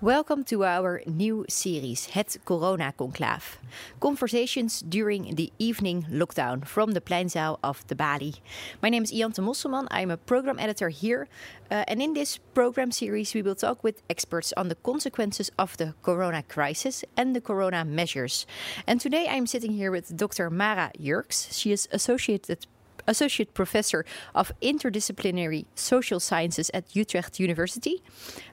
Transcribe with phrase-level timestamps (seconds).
[0.00, 3.58] Welcome to our new series, Het Corona Conclave.
[3.98, 8.36] Conversations during the evening lockdown from the Pleinzaal of the Balie.
[8.80, 9.88] My name is Ianthe Mosselman.
[9.90, 11.26] I'm a program editor here.
[11.68, 15.76] Uh, and in this program series, we will talk with experts on the consequences of
[15.78, 18.46] the corona crisis and the corona measures.
[18.86, 20.48] And today I'm sitting here with Dr.
[20.48, 21.48] Mara Yerkes.
[21.50, 22.68] She is associated
[23.08, 28.02] Associate Professor of Interdisciplinary Social Sciences at Utrecht University.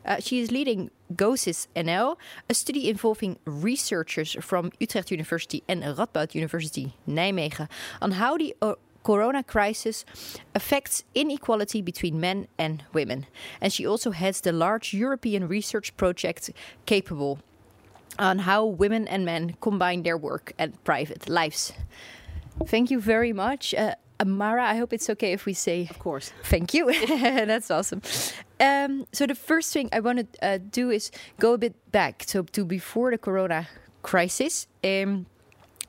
[0.05, 2.17] Uh, she is leading COGIS NL,
[2.49, 7.69] a study involving researchers from Utrecht University and Radboud University Nijmegen
[8.01, 10.03] on how the uh, corona crisis
[10.55, 13.27] affects inequality between men and women.
[13.61, 16.49] And she also heads the large European research project
[16.85, 17.39] Capable
[18.17, 21.73] on how women and men combine their work and private lives.
[22.65, 23.73] Thank you very much.
[23.73, 25.87] Uh, Amara, I hope it's okay if we say.
[25.89, 26.31] Of course.
[26.43, 26.91] Thank you.
[27.07, 28.01] That's awesome.
[28.59, 32.23] Um, so, the first thing I want to uh, do is go a bit back
[32.25, 33.67] so to before the corona
[34.03, 35.25] crisis um,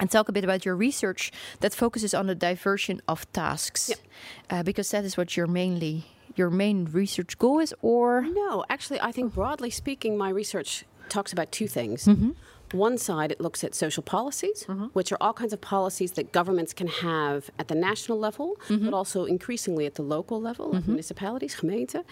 [0.00, 3.90] and talk a bit about your research that focuses on the diversion of tasks.
[3.90, 3.98] Yep.
[4.50, 9.00] Uh, because that is what your mainly your main research goal is, or No, actually,
[9.00, 12.04] I think broadly speaking, my research talks about two things.
[12.04, 12.30] Mm-hmm.
[12.72, 14.86] One side, it looks at social policies, mm-hmm.
[14.86, 18.84] which are all kinds of policies that governments can have at the national level, mm-hmm.
[18.84, 20.92] but also increasingly at the local level, like mm-hmm.
[20.92, 22.04] municipalities, gemeenten,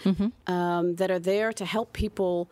[0.47, 2.49] um, that are there to help people,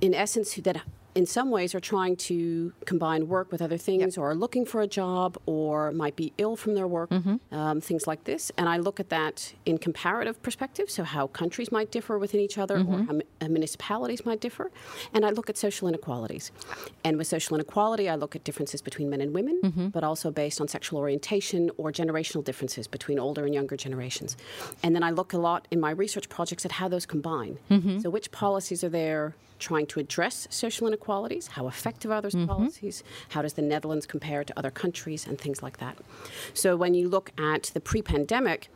[0.00, 0.82] in essence, who- that
[1.14, 4.80] in some ways are trying to combine work with other things or are looking for
[4.80, 7.10] a job or might be ill from their work,
[7.52, 8.52] um, things like this.
[8.56, 12.58] And I look at that in comparative perspective, so how countries might differ within each
[12.58, 14.70] other or how mu- uh, municipalities might differ.
[15.12, 16.52] And I look at social inequalities.
[17.04, 20.60] And with social inequality, I look at differences between men and women, but also based
[20.60, 24.36] on sexual orientation or generational differences between older and younger generations.
[24.82, 27.58] And then I look a lot in my research projects at how those combine.
[28.00, 31.48] So, which policies are there trying to address social inequalities?
[31.48, 32.46] How effective are those mm-hmm.
[32.46, 33.04] policies?
[33.30, 35.96] How does the Netherlands compare to other countries and things like that?
[36.54, 38.68] So, when you look at the pre pandemic,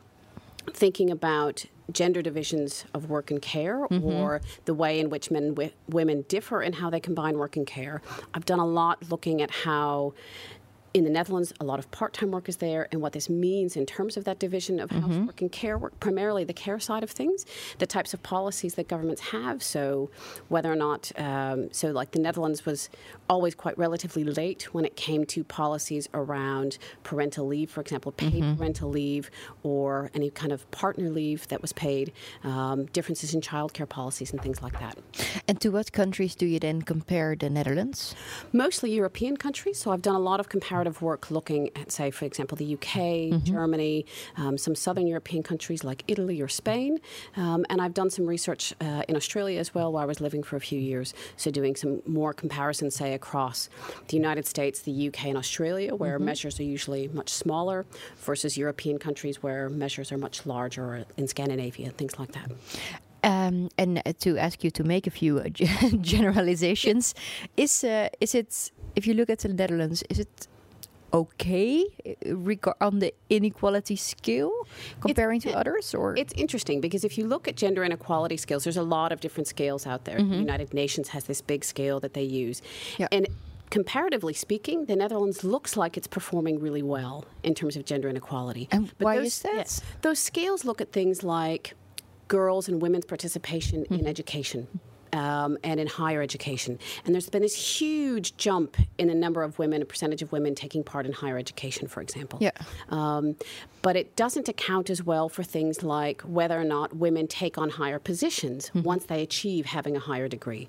[0.72, 4.04] thinking about gender divisions of work and care mm-hmm.
[4.04, 7.56] or the way in which men and wi- women differ in how they combine work
[7.56, 8.00] and care.
[8.32, 10.14] I've done a lot looking at how
[10.94, 13.84] in the Netherlands, a lot of part-time work is there, and what this means in
[13.84, 17.44] terms of that division of housework and care work, primarily the care side of things,
[17.78, 19.62] the types of policies that governments have.
[19.62, 20.10] So,
[20.48, 22.88] whether or not, um, so like the Netherlands was
[23.28, 28.42] always quite relatively late when it came to policies around parental leave, for example, paid
[28.56, 29.30] parental leave
[29.64, 32.12] or any kind of partner leave that was paid,
[32.44, 34.96] um, differences in childcare policies and things like that.
[35.48, 38.14] and to what countries do you then compare the Netherlands?
[38.52, 39.78] mostly European countries.
[39.78, 40.48] So I've done a lot of
[40.84, 44.04] comparative work looking at, say, for example, the UK, Germany,
[44.36, 46.98] um, some southern European countries like Italy or Spain.
[47.36, 50.42] Um, and I've done some research uh, in Australia as well, where I was living
[50.42, 51.14] for a few years.
[51.36, 53.68] So doing some more comparisons, say, across
[54.08, 57.86] the United States, the UK, and Australia, where measures are usually much smaller,
[58.18, 62.50] versus European countries where measures are much larger, or in Scandinavia, things like that.
[63.24, 65.48] Um, and to ask you to make a few uh,
[66.00, 67.14] generalizations,
[67.56, 70.48] is uh, is it if you look at the Netherlands, is it
[71.14, 71.86] okay
[72.80, 74.52] on the inequality scale
[75.00, 78.64] comparing to uh, others, or It's interesting because if you look at gender inequality scales,
[78.64, 80.18] there's a lot of different scales out there.
[80.18, 82.60] The United Nations has this big scale that they use.
[82.98, 83.08] Yeah.
[83.12, 83.28] And
[83.70, 88.68] comparatively speaking, the Netherlands looks like it's performing really well in terms of gender inequality.
[88.70, 89.54] And why those, is that?
[89.54, 91.74] yeah, those scales look at things like
[92.28, 94.66] girls and women's participation in education.
[95.14, 96.76] Um, and in higher education.
[97.04, 100.56] And there's been this huge jump in the number of women, a percentage of women
[100.56, 102.40] taking part in higher education, for example.
[102.42, 102.50] Yeah.
[102.90, 103.36] Um,
[103.80, 107.70] but it doesn't account as well for things like whether or not women take on
[107.70, 110.66] higher positions once they achieve having a higher degree.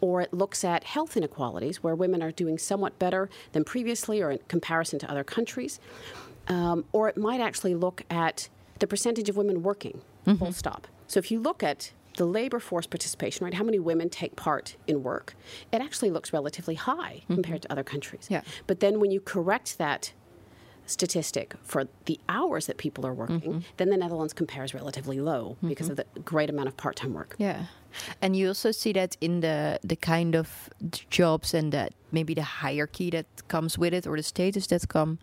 [0.00, 4.30] Or it looks at health inequalities, where women are doing somewhat better than previously or
[4.30, 5.80] in comparison to other countries.
[6.46, 8.48] Um, or it might actually look at
[8.78, 10.00] the percentage of women working,
[10.38, 10.86] full stop.
[11.08, 13.54] So if you look at the labor force participation, right?
[13.54, 15.34] How many women take part in work?
[15.72, 18.26] It actually looks relatively high compared to other countries.
[18.28, 18.42] Yeah.
[18.66, 20.12] But then when you correct that
[20.86, 23.58] statistic for the hours that people are working, Mm-hmm.
[23.76, 27.34] then the Netherlands compares relatively low because of the great amount of part-time work.
[27.38, 27.66] yeah,
[28.22, 30.70] and you also see that in the the kind of
[31.10, 35.18] jobs and that maybe the hierarchy that comes with it or the status that comes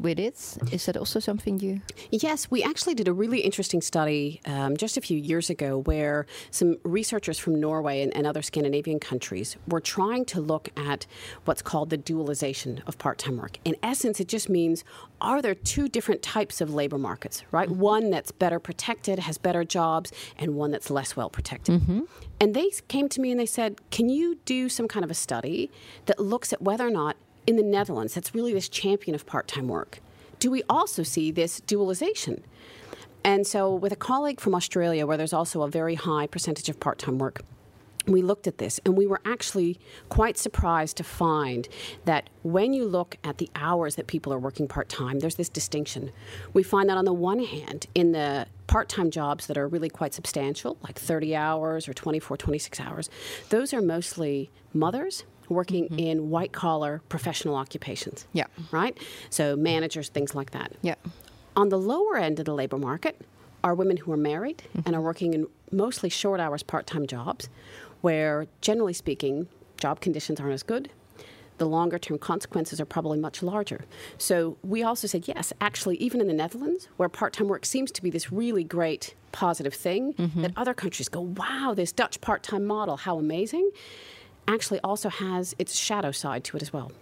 [0.00, 0.34] with it.
[0.72, 1.80] Is that also something you?
[2.10, 6.26] Yes, we actually did a really interesting study um, just a few years ago where
[6.50, 11.06] some researchers from Norway and, and other Scandinavian countries were trying to look at
[11.44, 13.58] what's called the dualization of part time work.
[13.64, 14.84] In essence, it just means
[15.20, 17.70] are there two different types of labor markets, right?
[17.70, 21.80] One that's better protected, has better jobs, and one that's less well protected.
[21.96, 22.24] Mm-hmm.
[22.40, 25.14] And they came to me and they said, Can you do some kind of a
[25.14, 25.70] study
[26.06, 27.16] that looks at whether or not
[27.46, 30.00] in the Netherlands, that's really this champion of part time work,
[30.38, 32.42] do we also see this dualization?
[33.24, 36.78] And so, with a colleague from Australia, where there's also a very high percentage of
[36.78, 37.42] part time work,
[38.06, 41.68] we looked at this and we were actually quite surprised to find
[42.04, 45.48] that when you look at the hours that people are working part time, there's this
[45.48, 46.12] distinction.
[46.52, 49.88] We find that on the one hand, in the part time jobs that are really
[49.88, 53.10] quite substantial, like 30 hours or 24, 26 hours,
[53.50, 55.98] those are mostly mothers working mm-hmm.
[55.98, 58.26] in white collar professional occupations.
[58.32, 58.46] Yeah.
[58.70, 58.98] Right?
[59.30, 60.72] So managers, things like that.
[60.82, 60.96] Yeah.
[61.54, 63.20] On the lower end of the labor market
[63.62, 64.82] are women who are married mm-hmm.
[64.86, 67.48] and are working in mostly short hours part time jobs
[68.00, 69.48] where, generally speaking,
[69.78, 70.90] job conditions aren't as good.
[71.58, 73.84] The longer term consequences are probably much larger.
[74.18, 77.90] So we also said, yes, actually, even in the Netherlands, where part time work seems
[77.92, 80.42] to be this really great positive thing, mm-hmm.
[80.42, 83.70] that other countries go, wow, this Dutch part time model, how amazing,
[84.48, 86.92] actually also has its shadow side to it as well.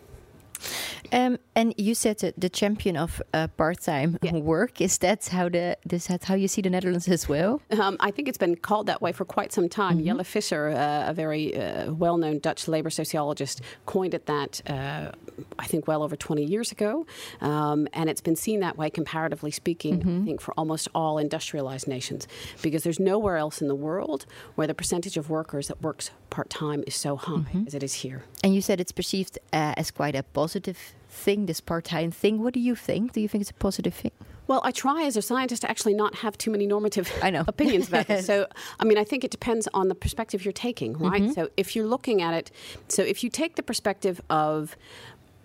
[1.13, 4.33] Um, and you said that the champion of uh, part-time yeah.
[4.33, 7.61] work is that how the is that how you see the Netherlands as well?
[7.79, 9.99] Um, I think it's been called that way for quite some time.
[9.99, 10.07] Mm-hmm.
[10.07, 15.13] Jelle Visser, uh, a very uh, well-known Dutch labor sociologist, coined it that uh,
[15.59, 17.07] I think well over 20 years ago,
[17.41, 20.01] um, and it's been seen that way comparatively speaking.
[20.01, 20.23] Mm-hmm.
[20.23, 22.27] I think for almost all industrialized nations,
[22.63, 26.85] because there's nowhere else in the world where the percentage of workers that works part-time
[26.87, 27.67] is so high mm-hmm.
[27.67, 28.25] as it is here.
[28.43, 32.43] And you said it's perceived uh, as quite a positive thing, this part time thing.
[32.43, 33.13] What do you think?
[33.13, 34.13] Do you think it's a positive thing?
[34.47, 37.45] Well, I try as a scientist to actually not have too many normative I know.
[37.49, 38.27] opinions about this.
[38.35, 38.47] So,
[38.81, 41.23] I mean, I think it depends on the perspective you're taking, right?
[41.23, 41.33] Mm-hmm.
[41.33, 42.51] So, if you're looking at it,
[42.89, 44.77] so if you take the perspective of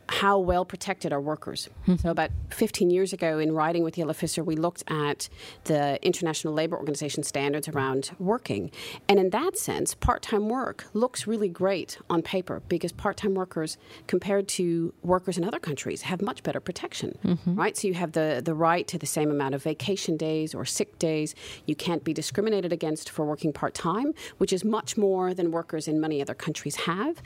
[0.10, 1.70] how well protected are workers.
[1.84, 1.96] Mm-hmm.
[1.98, 5.30] So, about 15 years ago, in writing with Jelle Visser, we looked at
[5.66, 8.72] the International Labour Organization standards around working.
[9.08, 13.36] And in that sense, part time work looks really great on paper because part time
[13.36, 13.78] workers,
[14.08, 17.56] compared to workers in other countries, have much better protection, mm-hmm.
[17.56, 17.78] right?
[17.78, 20.98] So, you have the, the right to the same amount of vacation days or sick
[21.00, 21.36] days.
[21.66, 25.88] You can't be discriminated against for working part time, which is much more than workers
[25.88, 27.22] in many other countries have.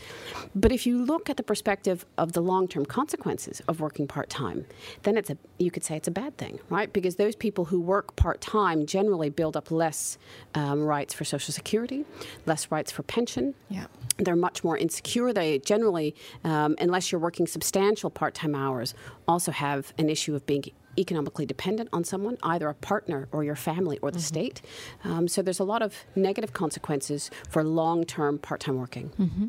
[0.53, 4.29] But if you look at the perspective of the long term consequences of working part
[4.29, 4.65] time,
[5.03, 6.91] then it's a you could say it's a bad thing, right?
[6.91, 10.17] Because those people who work part time generally build up less
[10.55, 12.05] um, rights for Social Security,
[12.45, 13.53] less rights for pension.
[13.69, 13.85] Yeah.
[14.17, 15.33] They're much more insecure.
[15.33, 18.93] They generally, um, unless you're working substantial part time hours,
[19.27, 20.65] also have an issue of being
[20.97, 24.25] economically dependent on someone, either a partner or your family or the mm-hmm.
[24.25, 24.61] state.
[25.03, 29.09] Um, so there's a lot of negative consequences for long term part time working.
[29.19, 29.47] Mm-hmm.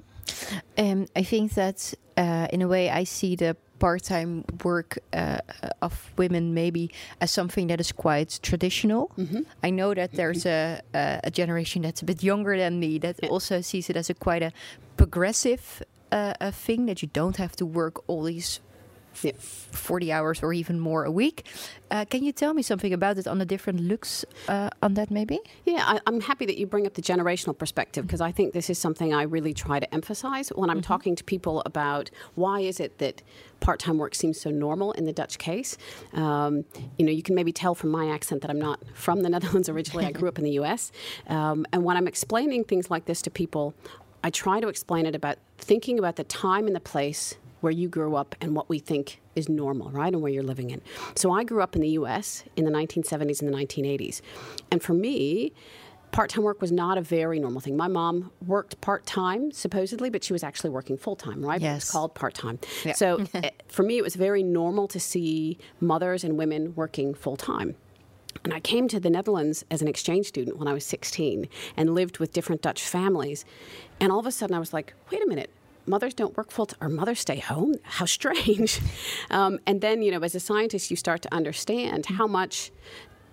[0.79, 5.39] Um, I think that uh, in a way I see the part-time work uh,
[5.83, 6.91] of women maybe
[7.21, 9.11] as something that is quite traditional.
[9.19, 9.41] Mm-hmm.
[9.63, 13.29] I know that there's a, a, generation that's a bit younger than me that yeah.
[13.29, 14.53] also sees it as a quite a
[14.97, 15.83] progressive
[16.13, 18.61] uh, a thing that you don't have to work all these
[19.23, 19.33] yeah.
[19.39, 21.47] 40 hours or even more a week.
[21.91, 25.11] Uh, can you tell me something about it on the different looks uh, on that,
[25.11, 25.39] maybe?
[25.65, 28.71] Yeah, I, am happy that you bring up the generational perspective because I think this
[28.71, 30.87] is something I really try to emphasize when I'm mm-hmm.
[30.87, 33.23] talking to people about why is it that
[33.61, 35.77] part-time work seems so normal in the Dutch case.
[36.13, 36.65] Um,
[36.99, 39.69] you know, you can maybe tell from my accent that I'm not from the Netherlands
[39.69, 40.07] originally.
[40.07, 40.93] I grew up in the U.S.
[41.29, 43.75] Um, and when I'm explaining things like this to people,
[44.23, 47.89] I try to explain it about thinking about the time and the place where you
[47.89, 50.13] grew up and what we think is normal, right?
[50.13, 50.83] And where you're living in.
[51.15, 54.21] So I grew up in the US in the 1970s and the 1980s.
[54.71, 55.51] And for me,
[56.13, 57.75] part time work was not a very normal thing.
[57.75, 61.59] My mom worked part time, supposedly, but she was actually working full time, right?
[61.59, 61.85] Yes.
[61.85, 62.59] It's called part time.
[62.85, 62.93] Yeah.
[62.93, 67.39] So eh, for me, it was very normal to see mothers and women working full
[67.39, 67.77] time.
[68.45, 71.95] And I came to the Netherlands as an exchange student when I was 16 and
[71.95, 73.47] lived with different Dutch families.
[74.01, 75.51] And all of a sudden, I was like, wait a minute,
[75.87, 78.81] mothers don't work full time or mothers stay home how strange
[79.31, 82.71] um, and then you know as a scientist you start to understand how much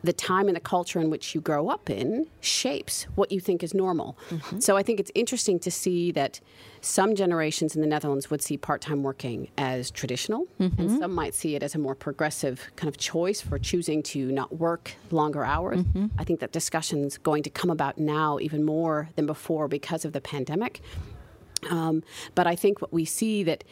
[0.04, 3.64] the time and the culture in which you grow up in shapes what you think
[3.64, 4.18] is normal.
[4.30, 4.60] Mm-hmm.
[4.60, 6.40] So I think it's interesting to see that
[6.82, 10.82] some generations in the Netherlands would see part time working as traditional, mm-hmm.
[10.82, 14.32] and some might see it as a more progressive kind of choice for choosing to
[14.32, 15.82] not work longer hours.
[15.82, 16.08] Mm-hmm.
[16.18, 20.14] I think that discussion's going to come about now even more than before because of
[20.14, 20.82] the pandemic.
[21.70, 22.04] Um,
[22.36, 23.64] but I think what we see that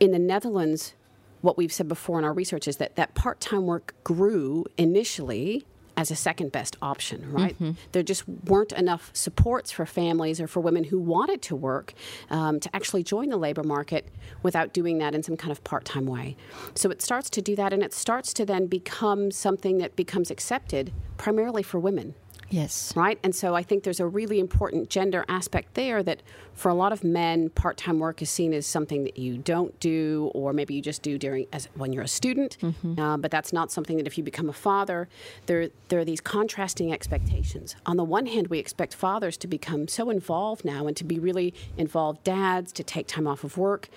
[0.00, 0.94] in the Netherlands,
[1.40, 5.64] what we've said before in our research is that that part-time work grew initially
[5.96, 7.54] as a second best option, right?
[7.54, 7.72] Mm-hmm.
[7.92, 11.92] There just weren't enough supports for families or for women who wanted to work
[12.30, 14.08] um, to actually join the labor market
[14.42, 16.36] without doing that in some kind of part time way.
[16.74, 20.30] So it starts to do that, and it starts to then become something that becomes
[20.30, 22.14] accepted primarily for women.
[22.52, 22.92] Yes.
[22.94, 23.18] Right?
[23.22, 26.22] And so I think there's a really important gender aspect there that
[26.54, 29.78] for a lot of men, part time work is seen as something that you don't
[29.80, 32.58] do, or maybe you just do during as when you're a student.
[32.60, 33.00] Mm-hmm.
[33.00, 35.08] Uh, but that's not something that if you become a father,
[35.46, 37.74] there, there are these contrasting expectations.
[37.86, 41.18] On the one hand, we expect fathers to become so involved now and to be
[41.18, 43.88] really involved dads, to take time off of work.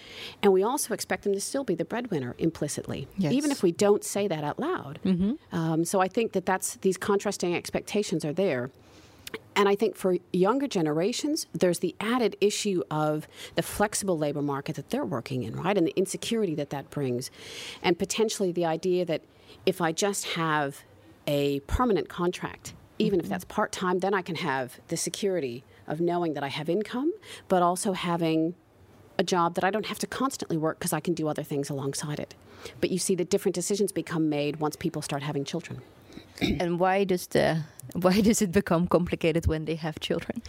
[0.41, 3.33] And we also expect them to still be the breadwinner implicitly, yes.
[3.33, 4.99] even if we don't say that out loud.
[5.03, 5.33] Mm-hmm.
[5.55, 8.44] Um, so I think that that's these contrasting expectations are there.
[9.55, 14.75] And I think for younger generations, there's the added issue of the flexible labor market
[14.75, 15.77] that they're working in, right?
[15.77, 17.31] And the insecurity that that brings.
[17.81, 19.21] And potentially the idea that
[19.65, 20.83] if I just have
[21.25, 23.25] a permanent contract, even mm-hmm.
[23.25, 26.69] if that's part time, then I can have the security of knowing that I have
[26.69, 27.13] income,
[27.47, 28.55] but also having
[29.17, 31.69] a job that I don't have to constantly work because I can do other things
[31.69, 32.35] alongside it.
[32.81, 35.81] But you see that different decisions become made once people start having children.
[36.59, 40.41] and why does the why does it become complicated when they have children?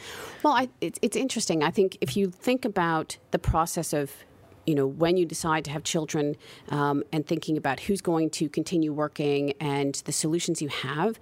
[0.43, 1.63] Well, I, it, it's interesting.
[1.63, 4.11] I think if you think about the process of
[4.67, 6.37] you know, when you decide to have children
[6.69, 11.19] um, and thinking about who's going to continue working and the solutions you have,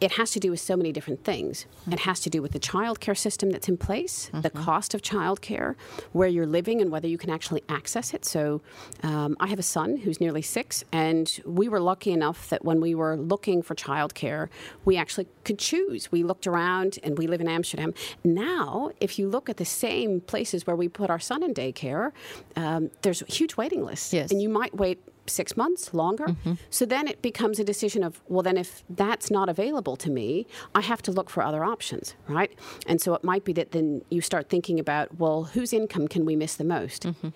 [0.00, 1.66] it has to do with so many different things.
[1.82, 1.92] Mm-hmm.
[1.92, 4.40] It has to do with the childcare system that's in place, mm-hmm.
[4.40, 5.76] the cost of childcare,
[6.12, 8.24] where you're living, and whether you can actually access it.
[8.24, 8.60] So,
[9.02, 12.80] um, I have a son who's nearly six, and we were lucky enough that when
[12.80, 14.48] we were looking for childcare,
[14.84, 16.10] we actually could choose.
[16.10, 17.94] We looked around, and we live in Amsterdam.
[18.24, 22.12] Now, if you look at the same places where we put our son in daycare,
[22.56, 24.12] uh, um, there's huge waiting lists.
[24.12, 24.30] Yes.
[24.30, 26.26] And you might wait six months longer.
[26.26, 26.54] Mm-hmm.
[26.70, 30.46] So then it becomes a decision of, well, then if that's not available to me,
[30.74, 32.52] I have to look for other options, right?
[32.86, 36.24] And so it might be that then you start thinking about, well, whose income can
[36.24, 37.02] we miss the most?
[37.04, 37.28] Mm-hmm.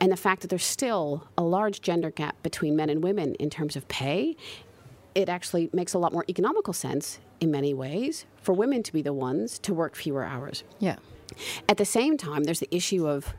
[0.00, 3.50] And the fact that there's still a large gender gap between men and women in
[3.50, 4.36] terms of pay,
[5.14, 9.02] it actually makes a lot more economical sense in many ways for women to be
[9.02, 10.64] the ones to work fewer hours.
[10.78, 10.96] Yeah.
[11.68, 13.34] At the same time, there's the issue of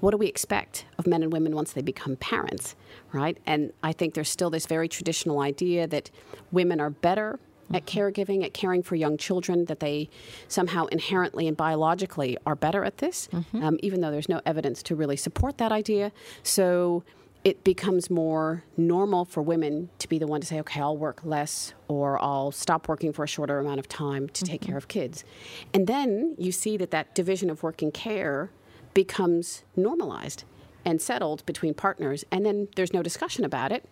[0.00, 2.74] what do we expect of men and women once they become parents,
[3.12, 3.38] right?
[3.46, 6.10] And I think there's still this very traditional idea that
[6.50, 7.38] women are better
[7.72, 7.98] at mm-hmm.
[7.98, 10.08] caregiving, at caring for young children, that they
[10.48, 13.62] somehow inherently and biologically are better at this, mm-hmm.
[13.62, 16.12] um, even though there's no evidence to really support that idea.
[16.42, 17.04] So
[17.42, 21.20] it becomes more normal for women to be the one to say, okay, I'll work
[21.24, 24.50] less or I'll stop working for a shorter amount of time to mm-hmm.
[24.52, 25.24] take care of kids.
[25.72, 28.50] And then you see that that division of work and care
[28.94, 30.44] becomes normalized
[30.84, 33.84] and settled between partners, and then there's no discussion about it,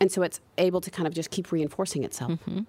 [0.00, 2.32] and so it's able to kind of just keep reinforcing itself.
[2.32, 2.60] Mm-hmm.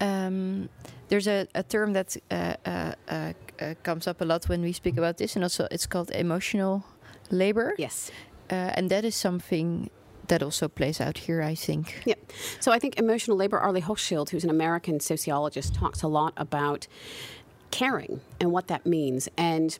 [0.00, 0.68] Um,
[1.08, 4.96] there's a, a term that uh, uh, uh, comes up a lot when we speak
[4.96, 6.84] about this, and also it's called emotional
[7.30, 7.74] labor.
[7.78, 8.10] Yes,
[8.50, 9.90] uh, and that is something
[10.28, 12.02] that also plays out here, I think.
[12.04, 12.14] Yeah.
[12.60, 13.58] So I think emotional labor.
[13.58, 16.86] Arlie Hochschild, who's an American sociologist, talks a lot about
[17.70, 19.78] caring and what that means, and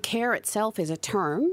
[0.00, 1.46] care itself is a term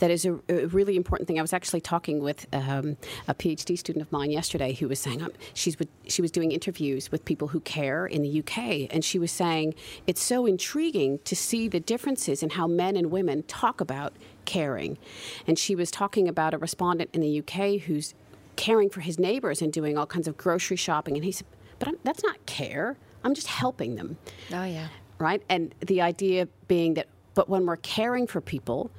[0.00, 1.38] that is a, a, really important thing.
[1.38, 2.96] I was actually talking with um,
[3.28, 6.50] a PhD student of mine yesterday who was saying um, she's with, she was doing
[6.52, 9.74] interviews with people who care in the UK, and she was saying
[10.06, 14.14] it's so intriguing to see the differences in how men and women talk about
[14.46, 14.98] caring.
[15.46, 18.14] And she was talking about a respondent in the UK who's
[18.56, 21.46] caring for his neighbors and doing all kinds of grocery shopping, and he said,
[21.78, 22.96] "But I'm, that's not care.
[23.22, 24.16] I'm just helping them."
[24.52, 24.88] Oh yeah.
[25.18, 27.06] Right, and the idea being that
[27.40, 28.90] but when we're caring for people,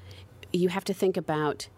[0.52, 1.70] you have to think about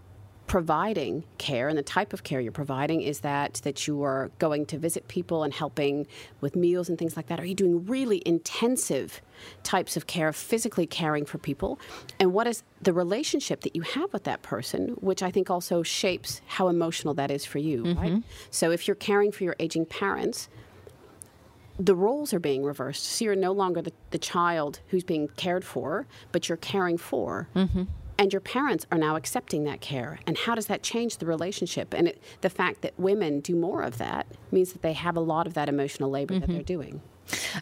[0.47, 4.65] providing care and the type of care you're providing is that that you are going
[4.65, 6.07] to visit people and helping
[6.39, 7.37] with meals and things like that.
[7.37, 9.21] Are you doing really intensive
[9.63, 11.81] types of care physically caring for people?
[12.17, 15.83] And what is the relationship that you have with that person which i think also
[15.83, 18.01] shapes how emotional that is for you mm-hmm.
[18.01, 20.49] right so if you're caring for your aging parents
[21.79, 23.03] the roles are being reversed.
[23.03, 27.47] So you're no longer the, the child who's being cared for, but you're caring for.
[27.55, 27.83] Mm-hmm.
[28.19, 30.19] And your parents are now accepting that care.
[30.27, 31.93] And how does that change the relationship?
[31.93, 35.19] And it, the fact that women do more of that means that they have a
[35.19, 36.41] lot of that emotional labor mm-hmm.
[36.41, 37.01] that they're doing.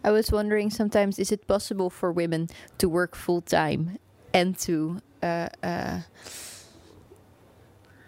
[0.04, 2.50] I was wondering sometimes is it possible for women
[2.80, 3.98] to work full time
[4.34, 6.02] and to uh, uh,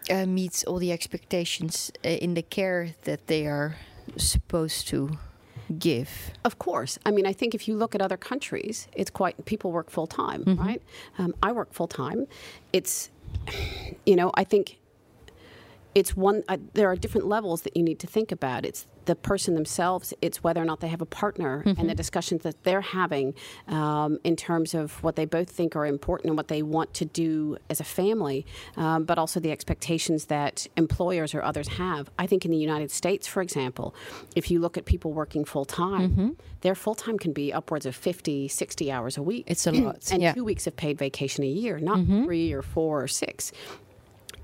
[0.09, 3.77] uh, meet all the expectations uh, in the care that they are
[4.17, 5.17] supposed to
[5.79, 6.31] give?
[6.43, 6.99] Of course.
[7.05, 10.07] I mean, I think if you look at other countries, it's quite, people work full
[10.07, 10.61] time, mm-hmm.
[10.61, 10.81] right?
[11.17, 12.27] Um, I work full time.
[12.71, 13.09] It's,
[14.05, 14.79] you know, I think
[15.95, 19.15] it's one uh, there are different levels that you need to think about it's the
[19.15, 21.79] person themselves it's whether or not they have a partner mm-hmm.
[21.79, 23.33] and the discussions that they're having
[23.67, 27.05] um, in terms of what they both think are important and what they want to
[27.05, 28.45] do as a family
[28.77, 32.89] um, but also the expectations that employers or others have i think in the united
[32.89, 33.93] states for example
[34.35, 36.29] if you look at people working full-time mm-hmm.
[36.61, 40.21] their full-time can be upwards of 50 60 hours a week it's a lot and
[40.21, 40.33] yeah.
[40.33, 42.23] two weeks of paid vacation a year not mm-hmm.
[42.23, 43.51] three or four or six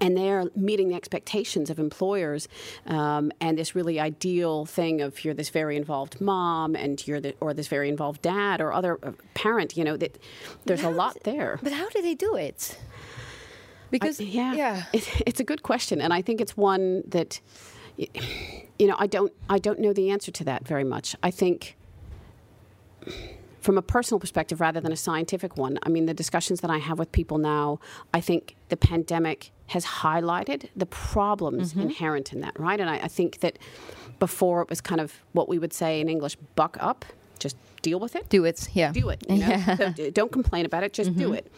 [0.01, 2.47] and they're meeting the expectations of employers
[2.87, 7.33] um, and this really ideal thing of you're this very involved mom and you're the,
[7.39, 10.17] or this very involved dad or other uh, parent you know that
[10.65, 11.59] there's a lot there.
[11.61, 12.77] but how do they do it?
[13.91, 14.83] Because I, yeah, yeah.
[14.93, 17.39] It, it's a good question and i think it's one that
[17.97, 21.15] you know i don't i don't know the answer to that very much.
[21.21, 21.75] I think
[23.61, 26.77] from a personal perspective rather than a scientific one, I mean, the discussions that I
[26.77, 27.79] have with people now,
[28.13, 31.81] I think the pandemic has highlighted the problems mm-hmm.
[31.81, 32.79] inherent in that, right?
[32.79, 33.59] And I, I, think that
[34.17, 37.05] before it was kind of what we would say in English, buck up,
[37.37, 38.29] just deal with it.
[38.29, 38.91] Do it, yeah.
[38.91, 39.23] Do it.
[39.29, 39.47] You know?
[39.47, 39.93] yeah.
[39.93, 41.19] So don't complain about it, just mm-hmm.
[41.19, 41.51] do it.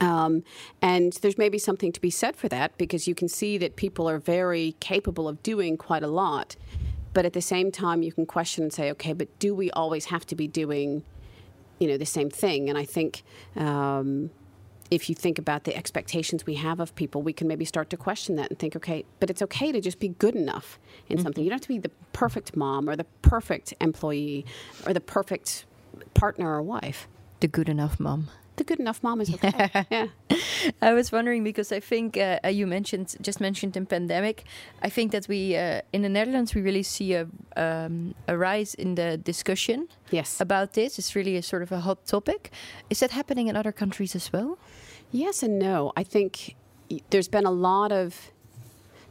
[0.00, 0.44] Um,
[0.82, 4.08] and there's maybe something to be said for that because you can see that people
[4.08, 6.56] are very capable of doing quite a lot.
[7.12, 10.06] But at the same time, you can question and say, okay, but do we always
[10.06, 11.02] have to be doing
[11.78, 12.68] you know the same thing.
[12.68, 13.22] And I think
[13.56, 14.30] um,
[14.90, 17.96] if you think about the expectations we have of people, we can maybe start to
[17.96, 20.78] question that and think, okay, but it's okay to just be good enough
[21.08, 21.24] in mm-hmm.
[21.24, 21.44] something.
[21.44, 24.46] You don't have to be the perfect mom or the perfect employee
[24.86, 25.66] or the perfect
[26.14, 27.08] partner or wife.
[27.40, 29.86] The good enough mom the good enough mom is okay.
[29.90, 30.06] yeah.
[30.82, 34.44] I was wondering because I think uh, you mentioned just mentioned in pandemic.
[34.82, 38.74] I think that we uh, in the Netherlands we really see a um, a rise
[38.74, 39.88] in the discussion.
[40.10, 40.40] Yes.
[40.40, 42.50] About this, it's really a sort of a hot topic.
[42.90, 44.58] Is that happening in other countries as well?
[45.12, 45.92] Yes and no.
[45.96, 46.56] I think
[47.10, 48.32] there's been a lot of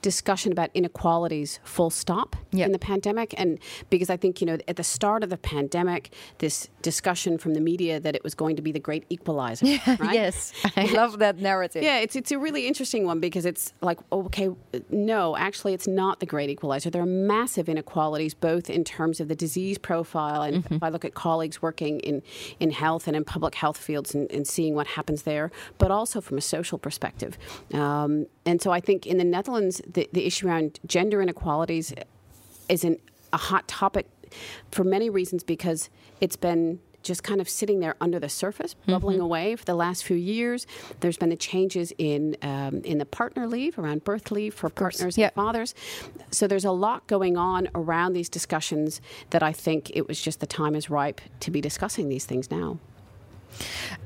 [0.06, 2.68] discussion about inequalities full stop yep.
[2.68, 3.58] in the pandemic and
[3.90, 7.60] because i think you know at the start of the pandemic this discussion from the
[7.60, 9.66] media that it was going to be the great equalizer
[10.00, 10.14] right?
[10.14, 13.98] yes i love that narrative yeah it's, it's a really interesting one because it's like
[14.12, 14.48] okay
[14.92, 19.28] no actually it's not the great equalizer there are massive inequalities both in terms of
[19.28, 20.76] the disease profile and mm-hmm.
[20.76, 22.22] if i look at colleagues working in,
[22.60, 25.50] in health and in public health fields and, and seeing what happens there
[25.80, 27.40] but also from a social perspective
[27.74, 31.94] um, and so i think in the netherlands the, the issue around gender inequalities
[32.70, 32.98] is an,
[33.34, 34.08] a hot topic
[34.72, 35.90] for many reasons because
[36.22, 39.26] it's been just kind of sitting there under the surface, bubbling mm-hmm.
[39.26, 40.66] away for the last few years.
[41.02, 45.16] There's been the changes in um, in the partner leave around birth leave for partners
[45.18, 45.76] and fathers.
[46.32, 50.40] So there's a lot going on around these discussions that I think it was just
[50.40, 52.80] the time is ripe to be discussing these things now.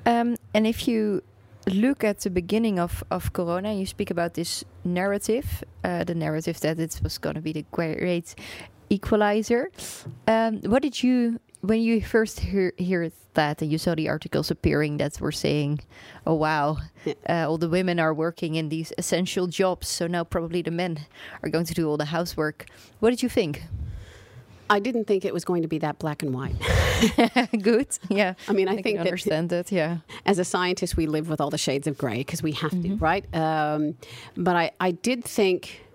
[0.06, 1.24] Um, and if you
[1.70, 6.60] look at the beginning of, of Corona, you speak about this narrative, uh, the narrative
[6.62, 8.36] that it was going to be the great
[8.90, 9.70] equalizer.
[10.28, 14.52] Um, what did you, when you first hear, hear that and you saw the articles
[14.52, 15.82] appearing that were saying,
[16.26, 16.78] oh wow,
[17.28, 21.00] uh, all the women are working in these essential jobs, so now probably the men
[21.44, 22.66] are going to do all the housework.
[23.00, 23.64] What did you think?
[24.70, 26.56] I didn't think it was going to be that black and white.
[27.62, 27.88] Good.
[28.10, 28.36] Yeah.
[28.48, 29.76] I mean, I, I think understand that, it.
[29.76, 29.98] Yeah.
[30.26, 32.98] As a scientist, we live with all the shades of gray because we have mm-hmm.
[32.98, 33.36] to, right?
[33.36, 33.96] Um,
[34.38, 35.86] but I, I did think.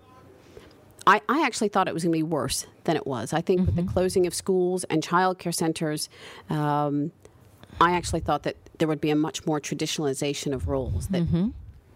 [1.07, 3.31] I, I actually thought it was going to be worse than it was.
[3.31, 3.65] I think mm-hmm.
[3.67, 3.91] with the mm-hmm.
[3.91, 6.09] closing of schools and childcare centers,
[6.49, 7.11] um,
[7.79, 11.07] I actually thought that there would be a much more traditionalization of roles.
[11.09, 11.49] That mm-hmm.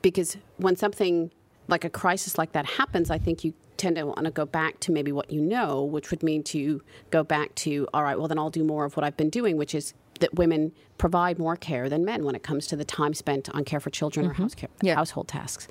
[0.03, 1.31] because when something
[1.67, 4.79] like a crisis like that happens, I think you tend to want to go back
[4.81, 8.27] to maybe what you know, which would mean to go back to, all right, well,
[8.27, 11.55] then I'll do more of what I've been doing, which is that women provide more
[11.55, 14.41] care than men when it comes to the time spent on care for children mm-hmm.
[14.41, 14.95] or house care, yeah.
[14.95, 15.67] household tasks.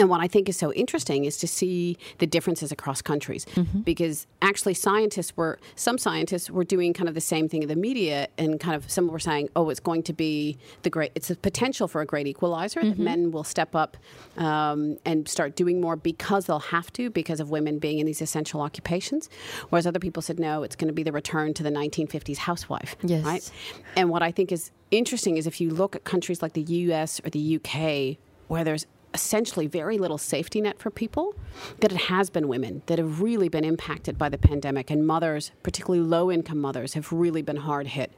[0.00, 3.80] And what I think is so interesting is to see the differences across countries mm-hmm.
[3.80, 7.76] because actually scientists were, some scientists were doing kind of the same thing in the
[7.76, 11.30] media and kind of some were saying, oh, it's going to be the great, it's
[11.30, 12.88] a potential for a great equalizer mm-hmm.
[12.88, 13.98] that men will step up
[14.38, 18.22] um, and start doing more because they'll have to because of women being in these
[18.22, 19.28] essential occupations.
[19.68, 22.96] Whereas other people said, no, it's going to be the return to the 1950s housewife.
[23.02, 23.22] Yes.
[23.22, 23.50] Right?
[23.96, 27.20] And what I think is interesting is if you look at countries like the US
[27.22, 28.16] or the UK,
[28.48, 31.34] where there's essentially very little safety net for people,
[31.80, 35.52] that it has been women that have really been impacted by the pandemic, and mothers,
[35.62, 38.12] particularly low income mothers, have really been hard hit.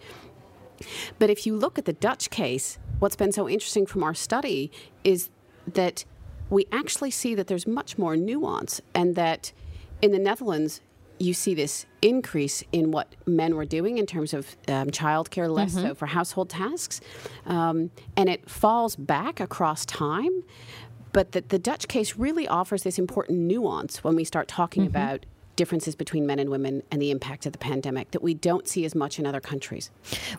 [1.19, 4.71] But if you look at the Dutch case, what's been so interesting from our study
[5.05, 5.31] is
[5.67, 6.05] that
[6.51, 9.53] we actually see that there's much more nuance, and that
[10.03, 10.81] in the Netherlands,
[11.23, 15.75] you see this increase in what men were doing in terms of um, childcare, less
[15.75, 15.89] mm-hmm.
[15.89, 17.01] so for household tasks.
[17.47, 20.43] Um, and it falls back across time.
[21.13, 24.97] but that the Dutch case really offers this important nuance when we start talking mm-hmm.
[24.97, 28.67] about differences between men and women and the impact of the pandemic that we don't
[28.67, 29.91] see as much in other countries.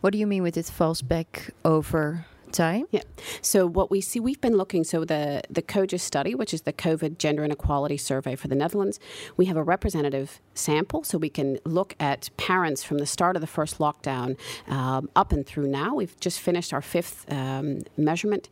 [0.02, 2.86] What do you mean with this falls back over time?
[2.92, 3.04] Yeah.
[3.42, 4.84] So what we see, we've been looking.
[4.84, 9.00] So the the COGIS study, which is the COVID Gender Inequality Survey for the Netherlands,
[9.36, 13.42] we have a representative sample, so we can look at parents from the start of
[13.42, 14.38] the first lockdown
[14.68, 15.96] um, up and through now.
[15.96, 18.50] We've just finished our fifth um, measurement,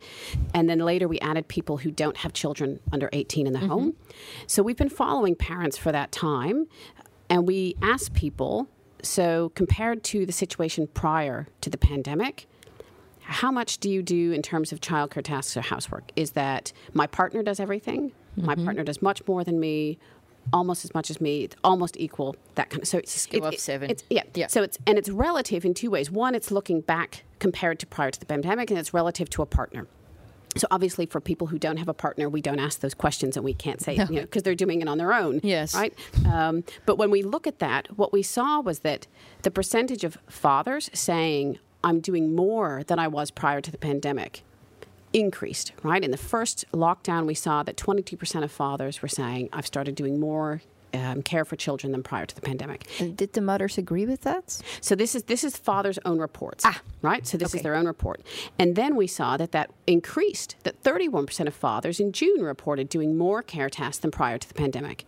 [0.52, 3.68] and then later we added people who don't have children under 18 in the mm-hmm.
[3.68, 3.94] home.
[4.46, 6.66] So we've been following parents for that time,
[7.30, 8.68] and we asked people.
[9.04, 12.46] So, compared to the situation prior to the pandemic,
[13.22, 16.10] how much do you do in terms of childcare tasks or housework?
[16.16, 18.10] Is that my partner does everything?
[18.36, 18.46] Mm-hmm.
[18.46, 19.98] My partner does much more than me,
[20.52, 21.48] almost as much as me.
[21.62, 22.36] Almost equal.
[22.56, 23.90] That kind of so it's scale it, of seven.
[23.90, 24.48] It's, yeah, yeah.
[24.48, 26.10] So it's and it's relative in two ways.
[26.10, 29.46] One, it's looking back compared to prior to the pandemic, and it's relative to a
[29.46, 29.86] partner.
[30.56, 33.44] So obviously, for people who don't have a partner, we don't ask those questions, and
[33.44, 34.04] we can't say no.
[34.04, 35.40] you know because they're doing it on their own.
[35.42, 35.94] Yes, right.
[36.30, 39.06] Um, but when we look at that, what we saw was that
[39.42, 44.42] the percentage of fathers saying, I'm doing more than I was prior to the pandemic
[45.12, 46.02] increased, right?
[46.02, 50.18] In the first lockdown, we saw that 22% of fathers were saying, I've started doing
[50.18, 50.62] more
[50.94, 52.86] um, care for children than prior to the pandemic.
[53.00, 54.62] And did the mothers agree with that?
[54.80, 56.64] So this is this is fathers' own reports.
[56.66, 57.26] Ah, right.
[57.26, 57.58] So this okay.
[57.58, 58.22] is their own report,
[58.58, 60.56] and then we saw that that increased.
[60.64, 64.54] That 31% of fathers in June reported doing more care tasks than prior to the
[64.54, 65.06] pandemic,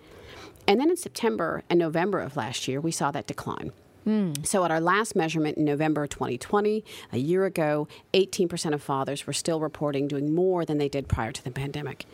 [0.66, 3.72] and then in September and November of last year, we saw that decline.
[4.06, 4.46] Mm.
[4.46, 9.32] So, at our last measurement in November 2020, a year ago, 18% of fathers were
[9.32, 12.04] still reporting doing more than they did prior to the pandemic.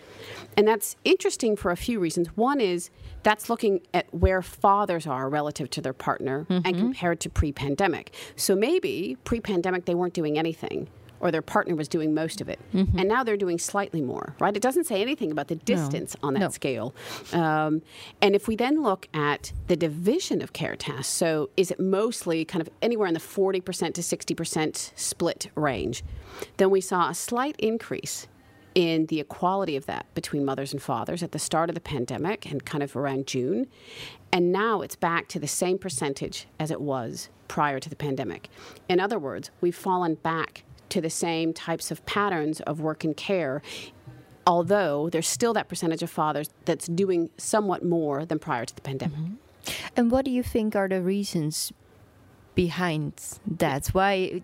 [0.57, 2.29] And that's interesting for a few reasons.
[2.37, 2.91] One is
[3.23, 6.67] that's looking at where fathers are relative to their partner mm-hmm.
[6.67, 8.15] and compared to pre pandemic.
[8.37, 10.89] So, maybe pre pandemic they weren't doing anything
[11.21, 12.59] or their partner was doing most of it.
[12.75, 12.99] Mm-hmm.
[12.99, 14.57] And now they're doing slightly more, right?
[14.57, 16.29] It doesn't say anything about the distance no.
[16.29, 16.49] on that no.
[16.49, 16.95] scale.
[17.33, 17.83] Um,
[18.21, 22.45] and if we then look at the division of care tasks, so is it mostly
[22.45, 23.63] kind of anywhere in the 40%
[23.95, 26.03] to 60% split range,
[26.57, 28.27] then we saw a slight increase
[28.75, 32.51] in the equality of that between mothers and fathers at the start of the pandemic
[32.51, 33.67] and kind of around June.
[34.33, 38.49] And now it's back to the same percentage as it was prior to the pandemic.
[38.89, 43.17] In other words, we've fallen back to the same types of patterns of work and
[43.17, 43.63] care
[44.47, 48.81] although there's still that percentage of fathers that's doing somewhat more than prior to the
[48.81, 49.19] pandemic.
[49.19, 49.51] Mm -hmm.
[49.97, 51.73] And what do you think are the reasons
[52.55, 53.13] behind
[53.59, 53.89] that?
[53.93, 54.43] Why?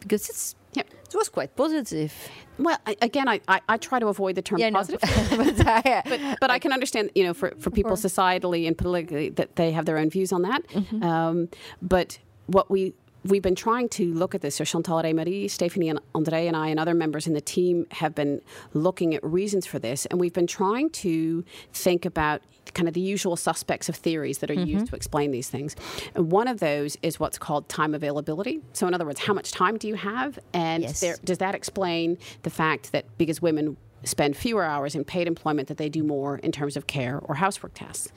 [0.00, 0.84] Because it's yeah.
[1.08, 2.12] It was quite positive.
[2.58, 5.36] Well, I, again, I, I, I, try to avoid the term yeah, positive, no.
[5.44, 5.56] but,
[6.10, 9.72] but, but, I can understand, you know, for, for people societally and politically that they
[9.72, 10.62] have their own views on that.
[10.74, 11.02] Mm -hmm.
[11.10, 11.48] um,
[11.80, 12.92] but what we
[13.24, 14.56] we've been trying to look at this.
[14.56, 18.14] So Chantal Remery, Stephanie and Andre and I and other members in the team have
[18.14, 18.40] been
[18.74, 22.42] looking at reasons for this, and we've been trying to think about
[22.74, 24.66] kind of the usual suspects of theories that are mm-hmm.
[24.66, 25.74] used to explain these things.
[26.14, 28.60] And one of those is what's called time availability.
[28.72, 31.00] So in other words, how much time do you have, and yes.
[31.00, 35.68] there, does that explain the fact that because women spend fewer hours in paid employment,
[35.68, 38.12] that they do more in terms of care or housework tasks.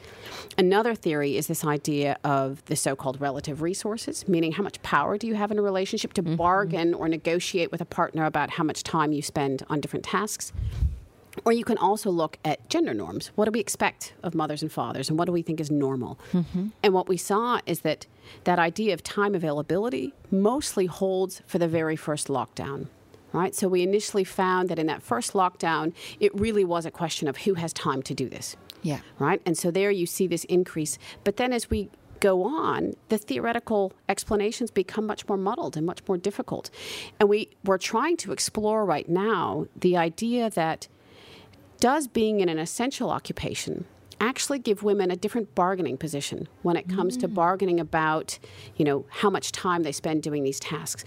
[0.58, 5.18] Another theory is this idea of the so called relative resources, meaning how much power
[5.18, 6.36] do you have in a relationship to mm-hmm.
[6.36, 10.54] bargain or negotiate with a partner about how much time you spend on different tasks.
[11.46, 13.32] Or you can also look at gender norms.
[13.36, 16.20] What do we expect of mothers and fathers, and what do we think is normal?
[16.34, 16.68] Mm-hmm.
[16.84, 18.06] And what we saw is that
[18.44, 22.88] that idea of time availability mostly holds for the very first lockdown
[23.34, 23.56] right?
[23.56, 27.38] So we initially found that in that first lockdown, it really was a question of
[27.38, 28.56] who has time to do this.
[28.82, 29.00] Yeah.
[29.20, 29.42] Right?
[29.46, 30.98] And so there you see this increase.
[31.24, 31.90] But then as we
[32.20, 36.70] go on, the theoretical explanations become much more muddled and much more difficult.
[37.20, 40.88] And we, we're trying to explore right now the idea that
[41.80, 43.86] does being in an essential occupation
[44.20, 47.22] actually give women a different bargaining position when it comes mm.
[47.22, 48.38] to bargaining about,
[48.76, 51.04] you know, how much time they spend doing these tasks?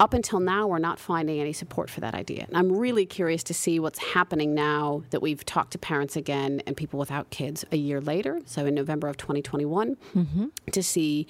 [0.00, 2.44] Up until now, we're not finding any support for that idea.
[2.48, 6.62] And I'm really curious to see what's happening now that we've talked to parents again
[6.66, 10.46] and people without kids a year later, so in November of 2021, mm-hmm.
[10.70, 11.26] to see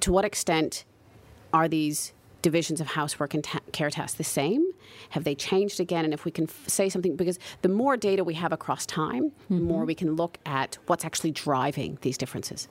[0.00, 0.84] to what extent
[1.52, 4.70] are these divisions of housework and ta- care tasks the same?
[5.10, 6.04] Have they changed again?
[6.04, 9.30] And if we can f- say something, because the more data we have across time,
[9.30, 9.56] mm-hmm.
[9.56, 12.68] the more we can look at what's actually driving these differences.